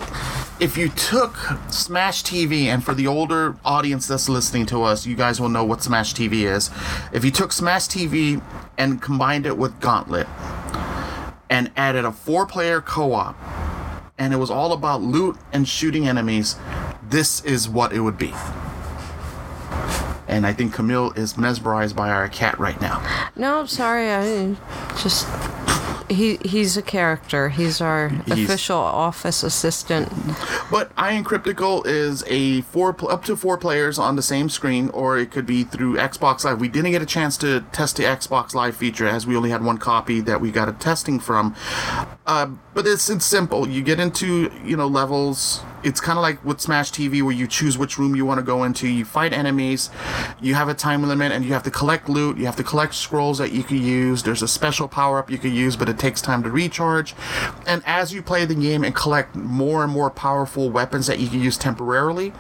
if 0.62 0.78
you 0.78 0.88
took 0.90 1.34
Smash 1.70 2.22
TV, 2.22 2.66
and 2.66 2.84
for 2.84 2.94
the 2.94 3.08
older 3.08 3.56
audience 3.64 4.06
that's 4.06 4.28
listening 4.28 4.64
to 4.66 4.84
us, 4.84 5.04
you 5.04 5.16
guys 5.16 5.40
will 5.40 5.48
know 5.48 5.64
what 5.64 5.82
Smash 5.82 6.14
TV 6.14 6.44
is. 6.44 6.70
If 7.12 7.24
you 7.24 7.32
took 7.32 7.50
Smash 7.50 7.88
TV 7.88 8.40
and 8.78 9.02
combined 9.02 9.44
it 9.44 9.58
with 9.58 9.80
Gauntlet, 9.80 10.28
and 11.50 11.70
added 11.76 12.04
a 12.04 12.12
four-player 12.12 12.80
co-op 12.80 13.36
and 14.18 14.32
it 14.32 14.36
was 14.36 14.50
all 14.50 14.72
about 14.72 15.02
loot 15.02 15.36
and 15.52 15.68
shooting 15.68 16.06
enemies, 16.06 16.56
this 17.10 17.44
is 17.44 17.68
what 17.68 17.92
it 17.92 18.00
would 18.00 18.16
be. 18.16 18.32
And 20.28 20.46
I 20.46 20.52
think 20.52 20.72
Camille 20.72 21.10
is 21.12 21.36
mesmerized 21.36 21.96
by 21.96 22.08
our 22.08 22.28
cat 22.28 22.58
right 22.58 22.80
now. 22.80 23.04
No, 23.34 23.66
sorry, 23.66 24.10
I 24.12 24.56
just 24.96 25.26
he 26.12 26.36
he's 26.44 26.76
a 26.76 26.82
character. 26.82 27.48
He's 27.50 27.80
our 27.80 28.08
He's- 28.08 28.38
official 28.38 28.76
office 28.78 29.42
assistant. 29.42 30.12
But 30.70 30.90
Iron 30.96 31.24
Crypticle 31.24 31.84
is 31.86 32.24
a 32.26 32.60
four 32.62 32.94
up 33.10 33.24
to 33.26 33.36
four 33.36 33.56
players 33.58 33.98
on 33.98 34.16
the 34.16 34.22
same 34.22 34.48
screen, 34.48 34.88
or 34.90 35.18
it 35.18 35.30
could 35.30 35.46
be 35.46 35.64
through 35.64 35.96
Xbox 35.96 36.44
Live. 36.44 36.60
We 36.60 36.68
didn't 36.68 36.90
get 36.92 37.02
a 37.02 37.06
chance 37.06 37.36
to 37.38 37.60
test 37.72 37.96
the 37.96 38.04
Xbox 38.04 38.54
Live 38.54 38.76
feature 38.76 39.06
as 39.06 39.26
we 39.26 39.36
only 39.36 39.50
had 39.50 39.62
one 39.64 39.78
copy 39.78 40.20
that 40.20 40.40
we 40.40 40.50
got 40.50 40.68
a 40.68 40.72
testing 40.72 41.20
from. 41.20 41.54
Uh, 42.26 42.46
but 42.74 42.86
it's 42.86 43.10
it's 43.10 43.24
simple. 43.24 43.68
You 43.68 43.82
get 43.82 44.00
into 44.00 44.50
you 44.64 44.76
know 44.76 44.86
levels. 44.86 45.62
It's 45.84 46.00
kind 46.00 46.16
of 46.16 46.22
like 46.22 46.44
with 46.44 46.60
Smash 46.60 46.92
TV 46.92 47.22
where 47.22 47.34
you 47.34 47.48
choose 47.48 47.76
which 47.76 47.98
room 47.98 48.14
you 48.14 48.24
want 48.24 48.38
to 48.38 48.44
go 48.44 48.62
into. 48.62 48.86
You 48.86 49.04
fight 49.04 49.32
enemies. 49.32 49.90
You 50.40 50.54
have 50.54 50.68
a 50.68 50.74
time 50.74 51.02
limit, 51.02 51.32
and 51.32 51.44
you 51.44 51.52
have 51.52 51.64
to 51.64 51.70
collect 51.70 52.08
loot. 52.08 52.36
You 52.38 52.46
have 52.46 52.56
to 52.56 52.62
collect 52.62 52.94
scrolls 52.94 53.38
that 53.38 53.52
you 53.52 53.64
can 53.64 53.78
use. 53.78 54.22
There's 54.22 54.42
a 54.42 54.48
special 54.48 54.86
power 54.86 55.18
up 55.18 55.30
you 55.30 55.38
can 55.38 55.52
use, 55.52 55.76
but 55.76 55.88
it 55.88 55.98
takes 55.98 56.22
time 56.22 56.42
to 56.44 56.50
recharge. 56.50 57.14
And 57.66 57.82
as 57.84 58.12
you 58.12 58.22
play 58.22 58.44
the 58.44 58.54
game 58.54 58.84
and 58.84 58.94
collect 58.94 59.34
more 59.34 59.82
and 59.82 59.92
more 59.92 60.10
powerful 60.10 60.70
weapons 60.70 61.08
that 61.08 61.18
you 61.18 61.28
can 61.28 61.40
use 61.40 61.58
temporarily, 61.58 62.32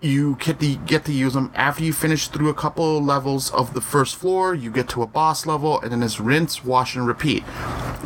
you 0.00 0.36
get 0.36 0.60
to 0.60 0.76
get 0.76 1.04
to 1.04 1.12
use 1.12 1.34
them 1.34 1.50
after 1.54 1.82
you 1.82 1.92
finish 1.92 2.28
through 2.28 2.48
a 2.48 2.54
couple 2.54 3.02
levels 3.02 3.50
of 3.50 3.74
the 3.74 3.80
first 3.80 4.16
floor. 4.16 4.54
You 4.54 4.70
get 4.70 4.88
to 4.90 5.02
a 5.02 5.06
boss 5.06 5.44
level, 5.44 5.80
and 5.80 5.92
then 5.92 6.02
it's 6.02 6.20
rinse, 6.20 6.64
wash, 6.64 6.94
and 6.94 7.06
repeat. 7.06 7.42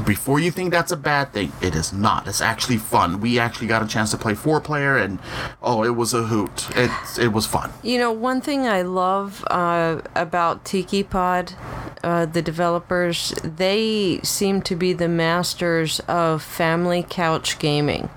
Before 0.05 0.41
you 0.41 0.51
think 0.51 0.71
that's 0.71 0.93
a 0.93 0.97
bad 0.97 1.33
thing, 1.33 1.53
it 1.61 1.75
is 1.75 1.93
not. 1.93 2.27
It's 2.27 2.41
actually 2.41 2.79
fun. 2.79 3.21
We 3.21 3.39
actually 3.39 3.67
got 3.67 3.83
a 3.83 3.87
chance 3.87 4.11
to 4.13 4.17
play 4.17 4.35
four 4.35 4.61
player, 4.61 4.97
and 4.97 5.19
oh, 5.63 5.85
it 5.85 5.97
was 5.97 6.15
a 6.15 6.25
hoot. 6.25 6.69
It 6.77 6.91
it 7.19 7.33
was 7.33 7.47
fun. 7.47 7.71
You 7.83 7.99
know, 7.99 8.13
one 8.13 8.41
thing 8.41 8.67
I 8.67 8.83
love 8.83 9.45
uh, 9.51 10.01
about 10.15 10.65
Tikipod, 10.65 11.55
uh, 12.03 12.27
the 12.27 12.43
developers, 12.43 13.35
they 13.43 14.21
seem 14.23 14.63
to 14.63 14.77
be 14.77 14.93
the 14.93 15.09
masters 15.09 16.01
of 16.01 16.43
family 16.43 17.05
couch 17.09 17.59
gaming. 17.59 18.09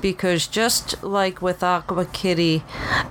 Because 0.00 0.46
just 0.46 1.02
like 1.02 1.42
with 1.42 1.62
Aqua 1.62 2.06
Kitty, 2.06 2.62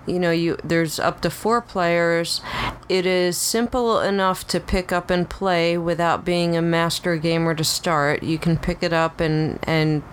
you 0.06 0.20
know, 0.20 0.32
you 0.32 0.58
there's 0.64 1.00
up 1.00 1.22
to 1.22 1.30
four 1.30 1.62
players. 1.62 2.42
It 2.88 3.06
is 3.06 3.38
simple 3.38 4.00
enough 4.00 4.48
to 4.48 4.60
pick 4.60 4.92
up 4.92 5.10
and 5.10 5.28
play 5.30 5.78
without 5.78 6.24
being 6.24 6.56
a 6.56 6.62
master 6.62 7.18
gamer 7.18 7.56
to 7.56 7.64
start. 7.64 8.15
You 8.24 8.38
can 8.38 8.58
pick 8.58 8.84
it 8.84 8.94
up 8.94 9.20
and 9.20 9.60
and 9.64 10.04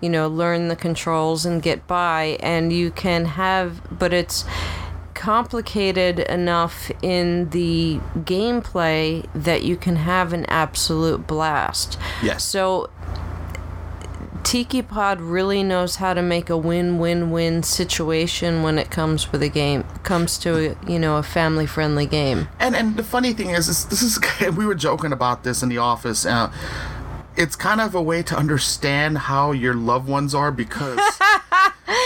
you 0.00 0.08
know 0.08 0.28
learn 0.28 0.68
the 0.68 0.76
controls 0.76 1.44
and 1.46 1.62
get 1.62 1.86
by, 1.86 2.38
and 2.40 2.72
you 2.72 2.90
can 2.90 3.24
have, 3.24 3.80
but 3.98 4.12
it's 4.12 4.44
complicated 5.14 6.18
enough 6.18 6.90
in 7.00 7.48
the 7.50 8.00
gameplay 8.16 9.24
that 9.34 9.62
you 9.62 9.76
can 9.76 9.94
have 9.94 10.32
an 10.32 10.44
absolute 10.46 11.26
blast. 11.28 11.96
Yes. 12.22 12.42
So 12.42 12.90
Tikipod 14.42 15.18
really 15.20 15.62
knows 15.62 15.96
how 15.96 16.14
to 16.14 16.22
make 16.22 16.50
a 16.50 16.56
win-win-win 16.56 17.62
situation 17.62 18.62
when 18.62 18.78
it 18.78 18.90
comes 18.90 19.30
with 19.30 19.42
a 19.42 19.48
game 19.48 19.84
comes 20.02 20.36
to 20.38 20.76
you 20.86 20.98
know 20.98 21.16
a 21.16 21.22
family-friendly 21.22 22.06
game. 22.06 22.48
And 22.58 22.74
and 22.74 22.96
the 22.96 23.04
funny 23.04 23.32
thing 23.32 23.50
is, 23.50 23.68
is 23.68 23.84
this 23.86 24.02
is 24.02 24.18
we 24.56 24.66
were 24.66 24.74
joking 24.74 25.12
about 25.12 25.44
this 25.44 25.62
in 25.62 25.68
the 25.68 25.78
office. 25.78 26.26
Uh, 26.26 26.52
it's 27.36 27.56
kind 27.56 27.80
of 27.80 27.94
a 27.94 28.02
way 28.02 28.22
to 28.22 28.36
understand 28.36 29.18
how 29.18 29.52
your 29.52 29.74
loved 29.74 30.08
ones 30.08 30.34
are 30.34 30.50
because 30.52 30.98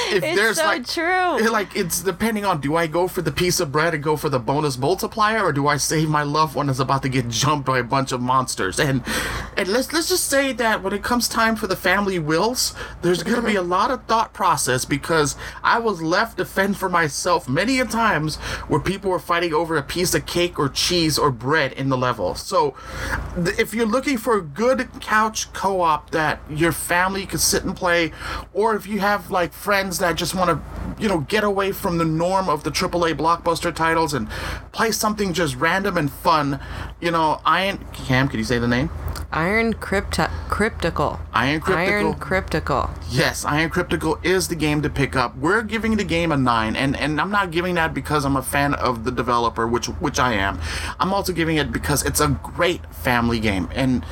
if 0.09 0.23
It's 0.25 0.37
there's 0.37 0.57
so 0.59 0.65
like 0.65 0.87
true. 0.87 1.49
like 1.51 1.75
it's 1.77 2.03
depending 2.03 2.45
on 2.45 2.61
do 2.61 2.77
I 2.77 2.87
go 2.87 3.09
for 3.09 3.23
the 3.23 3.33
piece 3.33 3.61
of 3.61 3.71
bread 3.73 3.95
and 3.95 4.03
go 4.03 4.17
for 4.17 4.29
the 4.29 4.39
bonus 4.39 4.77
multiplier 4.79 5.43
or 5.43 5.53
do 5.53 5.67
I 5.69 5.77
save 5.77 6.09
my 6.09 6.23
loved 6.23 6.55
one 6.55 6.67
that's 6.67 6.79
about 6.79 7.03
to 7.03 7.09
get 7.09 7.29
jumped 7.29 7.67
by 7.67 7.79
a 7.79 7.85
bunch 7.85 8.13
of 8.13 8.21
monsters 8.21 8.79
and 8.81 9.03
and 9.57 9.69
let's 9.69 9.93
let's 9.93 10.09
just 10.09 10.27
say 10.27 10.53
that 10.55 10.83
when 10.83 10.93
it 10.93 11.03
comes 11.03 11.29
time 11.29 11.57
for 11.57 11.67
the 11.67 11.77
family 11.77 12.19
wills 12.19 12.75
there's 13.03 13.23
gonna 13.23 13.43
be 13.47 13.57
a 13.57 13.63
lot 13.77 13.91
of 13.91 14.05
thought 14.05 14.33
process 14.33 14.85
because 14.85 15.37
I 15.63 15.79
was 15.79 16.03
left 16.03 16.39
to 16.39 16.45
fend 16.45 16.77
for 16.77 16.89
myself 16.89 17.49
many 17.49 17.81
a 17.81 17.85
times 17.85 18.37
where 18.69 18.81
people 18.81 19.11
were 19.11 19.19
fighting 19.19 19.53
over 19.55 19.77
a 19.77 19.83
piece 19.83 20.15
of 20.15 20.27
cake 20.27 20.59
or 20.59 20.69
cheese 20.69 21.19
or 21.19 21.31
bread 21.31 21.73
in 21.73 21.89
the 21.89 21.97
level 21.97 22.35
so 22.35 22.75
th- 23.43 23.59
if 23.59 23.75
you're 23.75 23.87
looking 23.87 24.19
for 24.19 24.37
a 24.37 24.43
good 24.43 24.89
couch 25.01 25.53
co-op 25.53 26.11
that 26.11 26.41
your 26.51 26.73
family 26.73 27.27
could 27.27 27.41
sit 27.41 27.65
and 27.65 27.77
play 27.77 28.11
or 28.53 28.75
if 28.75 28.87
you 28.87 28.99
have 29.01 29.31
like 29.31 29.53
friends 29.53 29.76
that 29.77 30.17
just 30.17 30.35
want 30.35 30.49
to 30.49 31.03
you 31.03 31.07
know 31.09 31.21
get 31.21 31.45
away 31.45 31.71
from 31.71 31.99
the 31.99 32.05
norm 32.05 32.49
of 32.49 32.65
the 32.65 32.71
AAA 32.71 33.15
blockbuster 33.15 33.75
titles 33.75 34.15
and 34.15 34.29
play 34.73 34.91
something 34.91 35.35
just 35.35 35.55
random 35.57 35.99
and 35.99 36.11
fun 36.11 36.59
you 37.01 37.11
know 37.11 37.41
iron 37.45 37.79
cam 37.93 38.27
can 38.27 38.39
you 38.39 38.45
say 38.45 38.59
the 38.59 38.67
name 38.67 38.89
Iron 39.33 39.75
Crypticle. 39.75 40.31
Iron 40.49 41.21
Iron 41.35 41.61
Crypticle. 41.61 42.15
Crypticle. 42.15 42.91
Yes, 43.11 43.45
Iron 43.45 43.71
Crypticle 43.71 44.19
is 44.23 44.49
the 44.49 44.55
game 44.55 44.83
to 44.83 44.89
pick 44.89 45.17
up. 45.17 45.37
We're 45.37 45.63
giving 45.63 45.97
the 45.97 46.05
game 46.05 46.31
a 46.31 46.37
nine, 46.37 46.77
and 46.77 46.97
and 46.97 47.21
I'm 47.21 47.31
not 47.31 47.51
giving 47.51 47.75
that 47.75 47.93
because 47.93 48.25
I'm 48.25 48.37
a 48.37 48.43
fan 48.43 48.75
of 48.75 49.05
the 49.05 49.11
developer, 49.11 49.67
which 49.67 49.87
which 49.87 50.19
I 50.21 50.35
am. 50.35 50.61
I'm 51.01 51.13
also 51.13 51.33
giving 51.33 51.57
it 51.57 51.73
because 51.73 52.05
it's 52.05 52.21
a 52.21 52.29
great 52.29 52.87
family 52.95 53.41
game, 53.41 53.69
and 53.75 54.07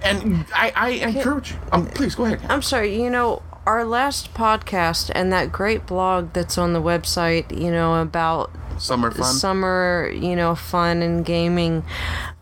and 0.00 0.46
I, 0.54 0.72
I 0.74 0.88
encourage 0.90 1.50
you. 1.50 1.58
Um, 1.72 1.86
please 1.86 2.14
go 2.14 2.24
ahead. 2.24 2.40
I'm 2.48 2.62
sorry, 2.62 2.94
you 2.94 3.10
know, 3.10 3.42
our 3.66 3.84
last 3.84 4.34
podcast 4.34 5.10
and 5.14 5.32
that 5.32 5.52
great 5.52 5.86
blog 5.86 6.32
that's 6.32 6.58
on 6.58 6.72
the 6.72 6.82
website, 6.82 7.56
you 7.56 7.70
know, 7.70 8.00
about 8.00 8.50
Summer 8.78 9.10
fun. 9.10 9.24
summer, 9.24 10.10
you 10.14 10.34
know, 10.34 10.54
fun 10.54 11.02
and 11.02 11.24
gaming. 11.24 11.84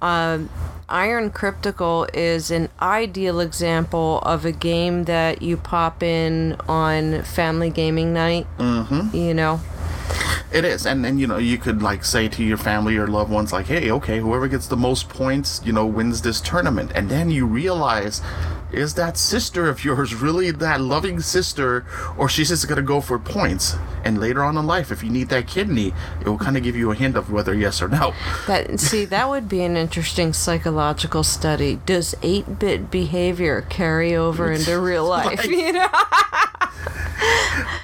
Uh, 0.01 0.41
Iron 0.89 1.31
Crypticle 1.31 2.09
is 2.15 2.51
an 2.51 2.69
ideal 2.81 3.39
example 3.41 4.19
of 4.21 4.45
a 4.45 4.53
game 4.53 5.05
that 5.05 5.41
you 5.43 5.57
pop 5.57 6.03
in 6.03 6.57
on 6.69 7.23
family 7.23 7.71
gaming 7.71 8.13
night. 8.13 8.47
Mm-hmm. 8.59 9.15
You 9.15 9.35
know, 9.35 9.61
It 10.53 10.65
is, 10.65 10.87
and 10.87 11.07
and 11.07 11.21
you 11.21 11.29
know 11.29 11.37
you 11.39 11.59
could 11.59 11.81
like 11.81 12.05
say 12.05 12.29
to 12.29 12.43
your 12.43 12.57
family 12.57 12.97
or 12.97 13.07
loved 13.07 13.31
ones 13.31 13.53
like, 13.53 13.67
hey, 13.67 13.91
okay, 13.93 14.19
whoever 14.19 14.49
gets 14.49 14.67
the 14.67 14.77
most 14.77 15.09
points, 15.09 15.61
you 15.65 15.73
know, 15.73 15.87
wins 15.87 16.23
this 16.23 16.41
tournament, 16.41 16.91
and 16.95 17.09
then 17.09 17.31
you 17.31 17.47
realize. 17.47 18.21
Is 18.73 18.95
that 18.95 19.17
sister 19.17 19.69
of 19.69 19.85
yours 19.85 20.15
really 20.15 20.51
that 20.51 20.81
loving 20.81 21.21
sister, 21.21 21.85
or 22.17 22.29
she's 22.29 22.49
just 22.49 22.69
gonna 22.69 22.83
go 22.83 23.01
for 23.01 23.19
points? 23.19 23.77
And 24.05 24.19
later 24.21 24.43
on 24.43 24.57
in 24.57 24.67
life, 24.67 24.91
if 24.91 25.03
you 25.03 25.11
need 25.11 25.29
that 25.29 25.47
kidney, 25.47 25.93
it 26.21 26.27
will 26.29 26.39
kind 26.39 26.57
of 26.57 26.63
give 26.63 26.75
you 26.77 26.91
a 26.91 26.95
hint 26.95 27.17
of 27.17 27.31
whether 27.31 27.53
yes 27.55 27.83
or 27.83 27.89
no. 27.89 28.15
that 28.47 28.79
see 28.81 29.05
that 29.07 29.29
would 29.29 29.49
be 29.49 29.63
an 29.63 29.77
interesting 29.77 30.33
psychological 30.33 31.23
study. 31.23 31.81
Does 31.85 32.15
eight 32.23 32.59
bit 32.59 32.91
behavior 32.91 33.63
carry 33.63 34.15
over 34.15 34.51
into 34.53 34.81
real 34.81 35.07
life? 35.09 35.39
like- 35.39 35.47
you 35.51 35.73
know. 35.73 35.89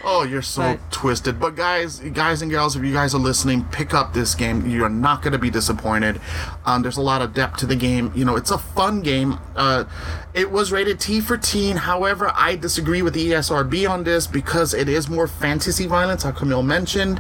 Oh, 0.09 0.23
you're 0.23 0.41
so 0.41 0.63
But- 0.63 0.93
twisted. 0.93 1.41
But 1.41 1.57
guys, 1.57 1.99
guys 1.99 2.41
and 2.41 2.51
gals, 2.51 2.77
if 2.77 2.85
you 2.85 2.93
guys 2.93 3.13
are 3.15 3.19
listening, 3.19 3.65
pick 3.73 3.93
up 3.93 4.15
this 4.15 4.35
game. 4.37 4.65
You're 4.71 4.89
not 4.89 5.21
going 5.21 5.33
to 5.33 5.39
be 5.39 5.51
disappointed. 5.51 6.21
Um, 6.65 6.83
there's 6.83 6.97
a 6.97 7.03
lot 7.03 7.23
of 7.23 7.35
depth 7.35 7.57
to 7.59 7.67
the 7.67 7.75
game. 7.77 8.13
You 8.15 8.25
know, 8.25 8.37
it's 8.37 8.53
a 8.53 8.59
fun 8.59 9.01
game. 9.03 9.39
Uh, 9.57 9.85
it 10.33 10.51
was 10.51 10.71
rated 10.77 11.01
T 11.01 11.23
for 11.23 11.39
teen. 11.39 11.75
However, 11.75 12.31
I 12.35 12.55
disagree 12.55 13.01
with 13.01 13.15
the 13.15 13.31
ESRB 13.31 13.89
on 13.89 14.05
this 14.05 14.27
because 14.27 14.75
it 14.75 14.91
is 14.91 15.09
more 15.09 15.27
fantasy 15.27 15.87
violence, 15.87 16.23
how 16.23 16.33
Camille 16.33 16.63
mentioned. 16.63 17.19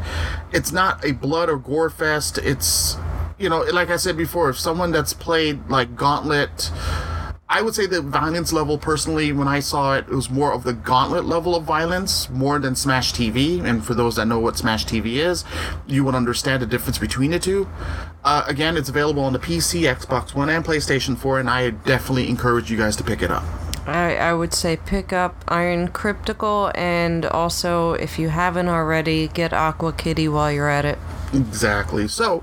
It's 0.52 0.72
not 0.72 1.02
a 1.02 1.12
blood 1.12 1.48
or 1.48 1.56
gore 1.56 1.88
fest. 1.88 2.36
It's, 2.36 2.98
you 3.38 3.48
know, 3.48 3.62
like 3.62 3.88
I 3.88 3.96
said 3.96 4.14
before, 4.14 4.50
if 4.50 4.58
someone 4.58 4.92
that's 4.92 5.14
played 5.14 5.70
like 5.70 5.96
Gauntlet. 5.96 6.70
I 7.48 7.62
would 7.62 7.74
say 7.74 7.86
the 7.86 8.02
violence 8.02 8.52
level, 8.52 8.76
personally, 8.76 9.32
when 9.32 9.48
I 9.48 9.60
saw 9.60 9.94
it, 9.94 10.06
it 10.06 10.14
was 10.14 10.28
more 10.28 10.52
of 10.52 10.64
the 10.64 10.72
gauntlet 10.74 11.24
level 11.24 11.54
of 11.54 11.62
violence, 11.62 12.28
more 12.28 12.58
than 12.58 12.74
Smash 12.74 13.12
TV. 13.12 13.64
And 13.64 13.82
for 13.82 13.94
those 13.94 14.16
that 14.16 14.26
know 14.26 14.40
what 14.40 14.58
Smash 14.58 14.84
TV 14.84 15.14
is, 15.14 15.44
you 15.86 16.04
would 16.04 16.16
understand 16.16 16.60
the 16.60 16.66
difference 16.66 16.98
between 16.98 17.30
the 17.30 17.38
two. 17.38 17.68
Uh, 18.26 18.44
again, 18.48 18.76
it's 18.76 18.88
available 18.88 19.22
on 19.22 19.32
the 19.32 19.38
PC, 19.38 19.82
Xbox 19.82 20.34
One, 20.34 20.50
and 20.50 20.64
PlayStation 20.64 21.16
4, 21.16 21.38
and 21.38 21.48
I 21.48 21.70
definitely 21.70 22.28
encourage 22.28 22.72
you 22.72 22.76
guys 22.76 22.96
to 22.96 23.04
pick 23.04 23.22
it 23.22 23.30
up. 23.30 23.44
I, 23.86 24.16
I 24.16 24.34
would 24.34 24.52
say 24.52 24.76
pick 24.76 25.12
up 25.12 25.44
Iron 25.46 25.86
Crypticle 25.86 26.72
and 26.74 27.24
also, 27.24 27.92
if 27.92 28.18
you 28.18 28.30
haven't 28.30 28.66
already, 28.66 29.28
get 29.28 29.52
Aqua 29.52 29.92
Kitty 29.92 30.26
while 30.26 30.50
you're 30.50 30.68
at 30.68 30.84
it. 30.84 30.98
Exactly. 31.32 32.08
So, 32.08 32.42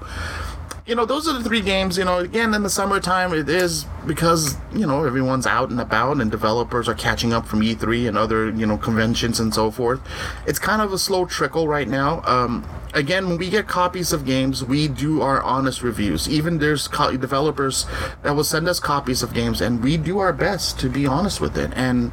you 0.85 0.95
know, 0.95 1.05
those 1.05 1.27
are 1.27 1.33
the 1.33 1.43
three 1.43 1.59
games. 1.59 1.97
You 1.97 2.05
know, 2.05 2.19
again, 2.19 2.53
in 2.53 2.63
the 2.63 2.69
summertime, 2.69 3.33
it 3.33 3.49
is 3.49 3.85
because, 4.05 4.55
you 4.73 4.87
know, 4.87 5.03
everyone's 5.03 5.45
out 5.45 5.69
and 5.69 5.81
about 5.81 6.21
and 6.21 6.31
developers 6.31 6.87
are 6.87 6.95
catching 6.95 7.33
up 7.33 7.45
from 7.45 7.59
E3 7.59 8.07
and 8.07 8.17
other, 8.17 8.49
you 8.51 8.65
know, 8.65 8.77
conventions 8.77 9.37
and 9.41 9.53
so 9.53 9.69
forth. 9.69 9.99
It's 10.47 10.59
kind 10.59 10.81
of 10.81 10.93
a 10.93 10.97
slow 10.97 11.25
trickle 11.25 11.67
right 11.67 11.89
now. 11.89 12.21
Um, 12.25 12.65
again, 12.93 13.27
when 13.27 13.37
we 13.37 13.49
get 13.49 13.67
copies 13.67 14.13
of 14.13 14.25
games, 14.25 14.63
we 14.63 14.87
do 14.87 15.21
our 15.21 15.41
honest 15.41 15.81
reviews. 15.83 16.29
Even 16.29 16.59
there's 16.59 16.87
co- 16.87 17.15
developers 17.17 17.85
that 18.21 18.35
will 18.35 18.43
send 18.43 18.67
us 18.67 18.79
copies 18.79 19.23
of 19.23 19.33
games, 19.33 19.61
and 19.61 19.83
we 19.83 19.97
do 19.97 20.19
our 20.19 20.33
best 20.33 20.79
to 20.79 20.89
be 20.89 21.05
honest 21.05 21.41
with 21.41 21.57
it. 21.57 21.71
And, 21.75 22.11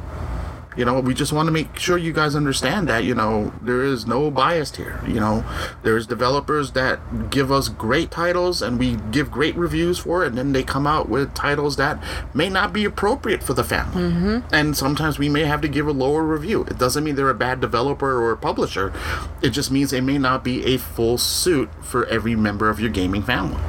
you 0.77 0.85
know, 0.85 0.99
we 1.01 1.13
just 1.13 1.33
want 1.33 1.47
to 1.47 1.51
make 1.51 1.77
sure 1.77 1.97
you 1.97 2.13
guys 2.13 2.35
understand 2.35 2.87
that, 2.87 3.03
you 3.03 3.13
know, 3.13 3.53
there 3.61 3.83
is 3.83 4.07
no 4.07 4.31
bias 4.31 4.75
here. 4.75 5.01
You 5.05 5.19
know, 5.19 5.43
there's 5.83 6.07
developers 6.07 6.71
that 6.71 7.29
give 7.29 7.51
us 7.51 7.67
great 7.67 8.09
titles 8.09 8.61
and 8.61 8.79
we 8.79 8.95
give 9.11 9.29
great 9.29 9.55
reviews 9.55 9.99
for 9.99 10.23
it, 10.23 10.27
and 10.27 10.37
then 10.37 10.53
they 10.53 10.63
come 10.63 10.87
out 10.87 11.09
with 11.09 11.33
titles 11.33 11.75
that 11.75 12.01
may 12.33 12.47
not 12.47 12.71
be 12.71 12.85
appropriate 12.85 13.43
for 13.43 13.53
the 13.53 13.63
family. 13.63 14.01
Mm-hmm. 14.01 14.53
And 14.53 14.77
sometimes 14.77 15.19
we 15.19 15.27
may 15.27 15.43
have 15.43 15.61
to 15.61 15.67
give 15.67 15.87
a 15.87 15.91
lower 15.91 16.23
review. 16.23 16.63
It 16.63 16.77
doesn't 16.77 17.03
mean 17.03 17.15
they're 17.15 17.29
a 17.29 17.33
bad 17.33 17.59
developer 17.59 18.21
or 18.21 18.31
a 18.31 18.37
publisher, 18.37 18.93
it 19.41 19.49
just 19.49 19.71
means 19.71 19.91
they 19.91 20.01
may 20.01 20.17
not 20.17 20.43
be 20.43 20.63
a 20.65 20.77
full 20.77 21.17
suit 21.17 21.69
for 21.83 22.05
every 22.05 22.35
member 22.35 22.69
of 22.69 22.79
your 22.79 22.89
gaming 22.89 23.23
family. 23.23 23.61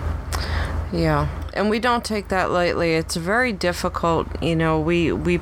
Yeah, 0.92 1.28
and 1.54 1.70
we 1.70 1.78
don't 1.78 2.04
take 2.04 2.28
that 2.28 2.50
lightly. 2.50 2.92
It's 2.94 3.16
very 3.16 3.52
difficult. 3.52 4.28
You 4.42 4.54
know, 4.54 4.78
we 4.78 5.10
we 5.10 5.40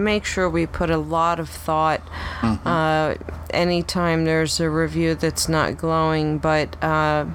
make 0.00 0.24
sure 0.24 0.48
we 0.48 0.66
put 0.66 0.90
a 0.90 0.98
lot 0.98 1.38
of 1.38 1.48
thought. 1.48 2.02
Uh, 2.42 3.14
anytime 3.50 4.24
there's 4.24 4.58
a 4.60 4.68
review 4.70 5.14
that's 5.14 5.48
not 5.48 5.76
glowing, 5.76 6.38
but. 6.38 6.82
Uh, 6.82 7.26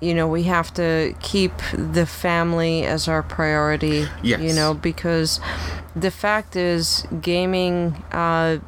you 0.00 0.14
know, 0.14 0.28
we 0.28 0.44
have 0.44 0.72
to 0.74 1.12
keep 1.20 1.52
the 1.72 2.06
family 2.06 2.84
as 2.84 3.08
our 3.08 3.20
priority. 3.22 4.06
Yes. 4.22 4.40
You 4.40 4.52
know, 4.52 4.72
because 4.72 5.40
the 5.96 6.12
fact 6.12 6.54
is, 6.54 7.04
gaming. 7.20 7.96
Uh, 8.12 8.58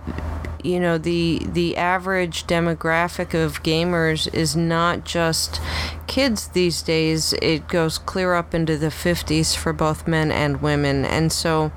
you 0.64 0.80
know 0.80 0.98
the 0.98 1.40
the 1.44 1.76
average 1.76 2.46
demographic 2.46 3.34
of 3.34 3.62
gamers 3.62 4.32
is 4.34 4.56
not 4.56 5.04
just 5.04 5.60
kids 6.06 6.48
these 6.48 6.82
days. 6.82 7.32
It 7.34 7.68
goes 7.68 7.98
clear 7.98 8.34
up 8.34 8.54
into 8.54 8.76
the 8.76 8.88
50s 8.88 9.56
for 9.56 9.72
both 9.72 10.08
men 10.08 10.32
and 10.32 10.60
women. 10.60 11.04
And 11.04 11.32
so 11.32 11.72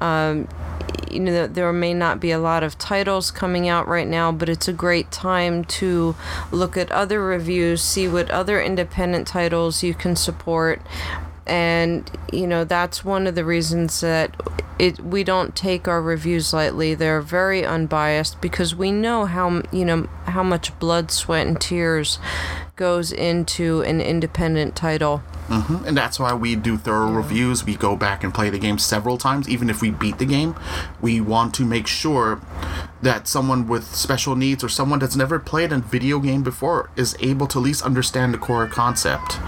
um, 0.00 0.48
you 1.10 1.20
know 1.20 1.46
there 1.46 1.72
may 1.72 1.94
not 1.94 2.20
be 2.20 2.30
a 2.30 2.38
lot 2.38 2.62
of 2.62 2.78
titles 2.78 3.30
coming 3.30 3.68
out 3.68 3.86
right 3.88 4.06
now 4.06 4.32
but 4.32 4.48
it's 4.48 4.68
a 4.68 4.72
great 4.72 5.10
time 5.10 5.64
to 5.64 6.14
look 6.50 6.76
at 6.76 6.90
other 6.92 7.22
reviews 7.22 7.82
see 7.82 8.06
what 8.06 8.30
other 8.30 8.60
independent 8.60 9.26
titles 9.26 9.82
you 9.82 9.94
can 9.94 10.14
support 10.16 10.80
and 11.48 12.10
you 12.32 12.46
know 12.46 12.64
that's 12.64 13.04
one 13.04 13.26
of 13.26 13.34
the 13.34 13.44
reasons 13.44 14.00
that 14.00 14.34
it 14.78 15.00
we 15.00 15.24
don't 15.24 15.56
take 15.56 15.88
our 15.88 16.00
reviews 16.00 16.52
lightly. 16.52 16.94
They're 16.94 17.20
very 17.20 17.64
unbiased 17.64 18.40
because 18.40 18.74
we 18.74 18.92
know 18.92 19.26
how 19.26 19.62
you 19.72 19.84
know 19.84 20.08
how 20.26 20.42
much 20.42 20.78
blood, 20.78 21.10
sweat, 21.10 21.46
and 21.46 21.60
tears 21.60 22.18
goes 22.76 23.10
into 23.10 23.80
an 23.82 24.00
independent 24.00 24.76
title. 24.76 25.18
hmm 25.48 25.84
And 25.84 25.96
that's 25.96 26.20
why 26.20 26.32
we 26.32 26.54
do 26.54 26.76
thorough 26.76 27.10
reviews. 27.10 27.64
We 27.64 27.74
go 27.74 27.96
back 27.96 28.22
and 28.22 28.32
play 28.32 28.50
the 28.50 28.58
game 28.58 28.78
several 28.78 29.18
times, 29.18 29.48
even 29.48 29.68
if 29.68 29.82
we 29.82 29.90
beat 29.90 30.18
the 30.18 30.26
game. 30.26 30.54
We 31.00 31.20
want 31.20 31.54
to 31.54 31.64
make 31.64 31.88
sure 31.88 32.40
that 33.02 33.26
someone 33.26 33.66
with 33.66 33.94
special 33.96 34.36
needs 34.36 34.62
or 34.62 34.68
someone 34.68 35.00
that's 35.00 35.16
never 35.16 35.40
played 35.40 35.72
a 35.72 35.78
video 35.78 36.20
game 36.20 36.44
before 36.44 36.90
is 36.94 37.16
able 37.20 37.48
to 37.48 37.58
at 37.58 37.64
least 37.64 37.82
understand 37.82 38.32
the 38.32 38.38
core 38.38 38.68
concept. 38.68 39.38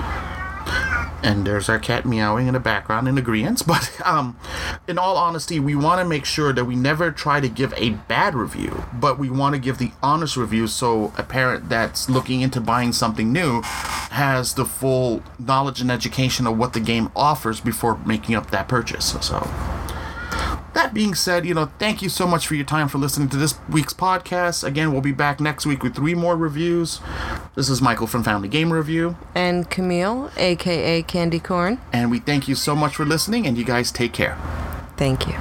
And 1.22 1.46
there's 1.46 1.68
our 1.68 1.78
cat 1.78 2.06
meowing 2.06 2.46
in 2.46 2.54
the 2.54 2.60
background 2.60 3.08
in 3.08 3.18
agreement. 3.18 3.62
But 3.70 4.00
um, 4.04 4.36
in 4.88 4.98
all 4.98 5.16
honesty, 5.16 5.60
we 5.60 5.76
want 5.76 6.00
to 6.00 6.04
make 6.04 6.24
sure 6.24 6.52
that 6.52 6.64
we 6.64 6.74
never 6.74 7.12
try 7.12 7.40
to 7.40 7.48
give 7.48 7.72
a 7.76 7.90
bad 7.90 8.34
review, 8.34 8.84
but 8.92 9.18
we 9.18 9.30
want 9.30 9.54
to 9.54 9.60
give 9.60 9.78
the 9.78 9.92
honest 10.02 10.36
review 10.36 10.66
so 10.66 11.12
a 11.16 11.22
parent 11.22 11.68
that's 11.68 12.10
looking 12.10 12.40
into 12.40 12.60
buying 12.60 12.92
something 12.92 13.32
new 13.32 13.62
has 13.62 14.54
the 14.54 14.64
full 14.64 15.22
knowledge 15.38 15.80
and 15.80 15.90
education 15.90 16.46
of 16.46 16.58
what 16.58 16.72
the 16.72 16.80
game 16.80 17.10
offers 17.14 17.60
before 17.60 17.96
making 18.04 18.34
up 18.34 18.50
that 18.50 18.66
purchase. 18.66 19.16
So. 19.20 19.48
That 20.72 20.94
being 20.94 21.14
said, 21.14 21.44
you 21.44 21.52
know, 21.54 21.70
thank 21.78 22.00
you 22.00 22.08
so 22.08 22.26
much 22.26 22.46
for 22.46 22.54
your 22.54 22.64
time 22.64 22.88
for 22.88 22.98
listening 22.98 23.28
to 23.30 23.36
this 23.36 23.58
week's 23.68 23.92
podcast. 23.92 24.62
Again, 24.62 24.92
we'll 24.92 25.00
be 25.00 25.10
back 25.12 25.40
next 25.40 25.66
week 25.66 25.82
with 25.82 25.96
three 25.96 26.14
more 26.14 26.36
reviews. 26.36 27.00
This 27.56 27.68
is 27.68 27.82
Michael 27.82 28.06
from 28.06 28.22
Family 28.22 28.48
Game 28.48 28.72
Review, 28.72 29.16
And 29.34 29.68
Camille, 29.68 30.30
aka 30.36 31.02
Candy 31.02 31.40
Corn, 31.40 31.80
and 31.92 32.10
we 32.10 32.20
thank 32.20 32.46
you 32.46 32.54
so 32.54 32.76
much 32.76 32.94
for 32.94 33.04
listening, 33.04 33.46
and 33.46 33.58
you 33.58 33.64
guys 33.64 33.90
take 33.90 34.12
care. 34.12 34.36
thank 34.96 35.26
you. 35.26 35.34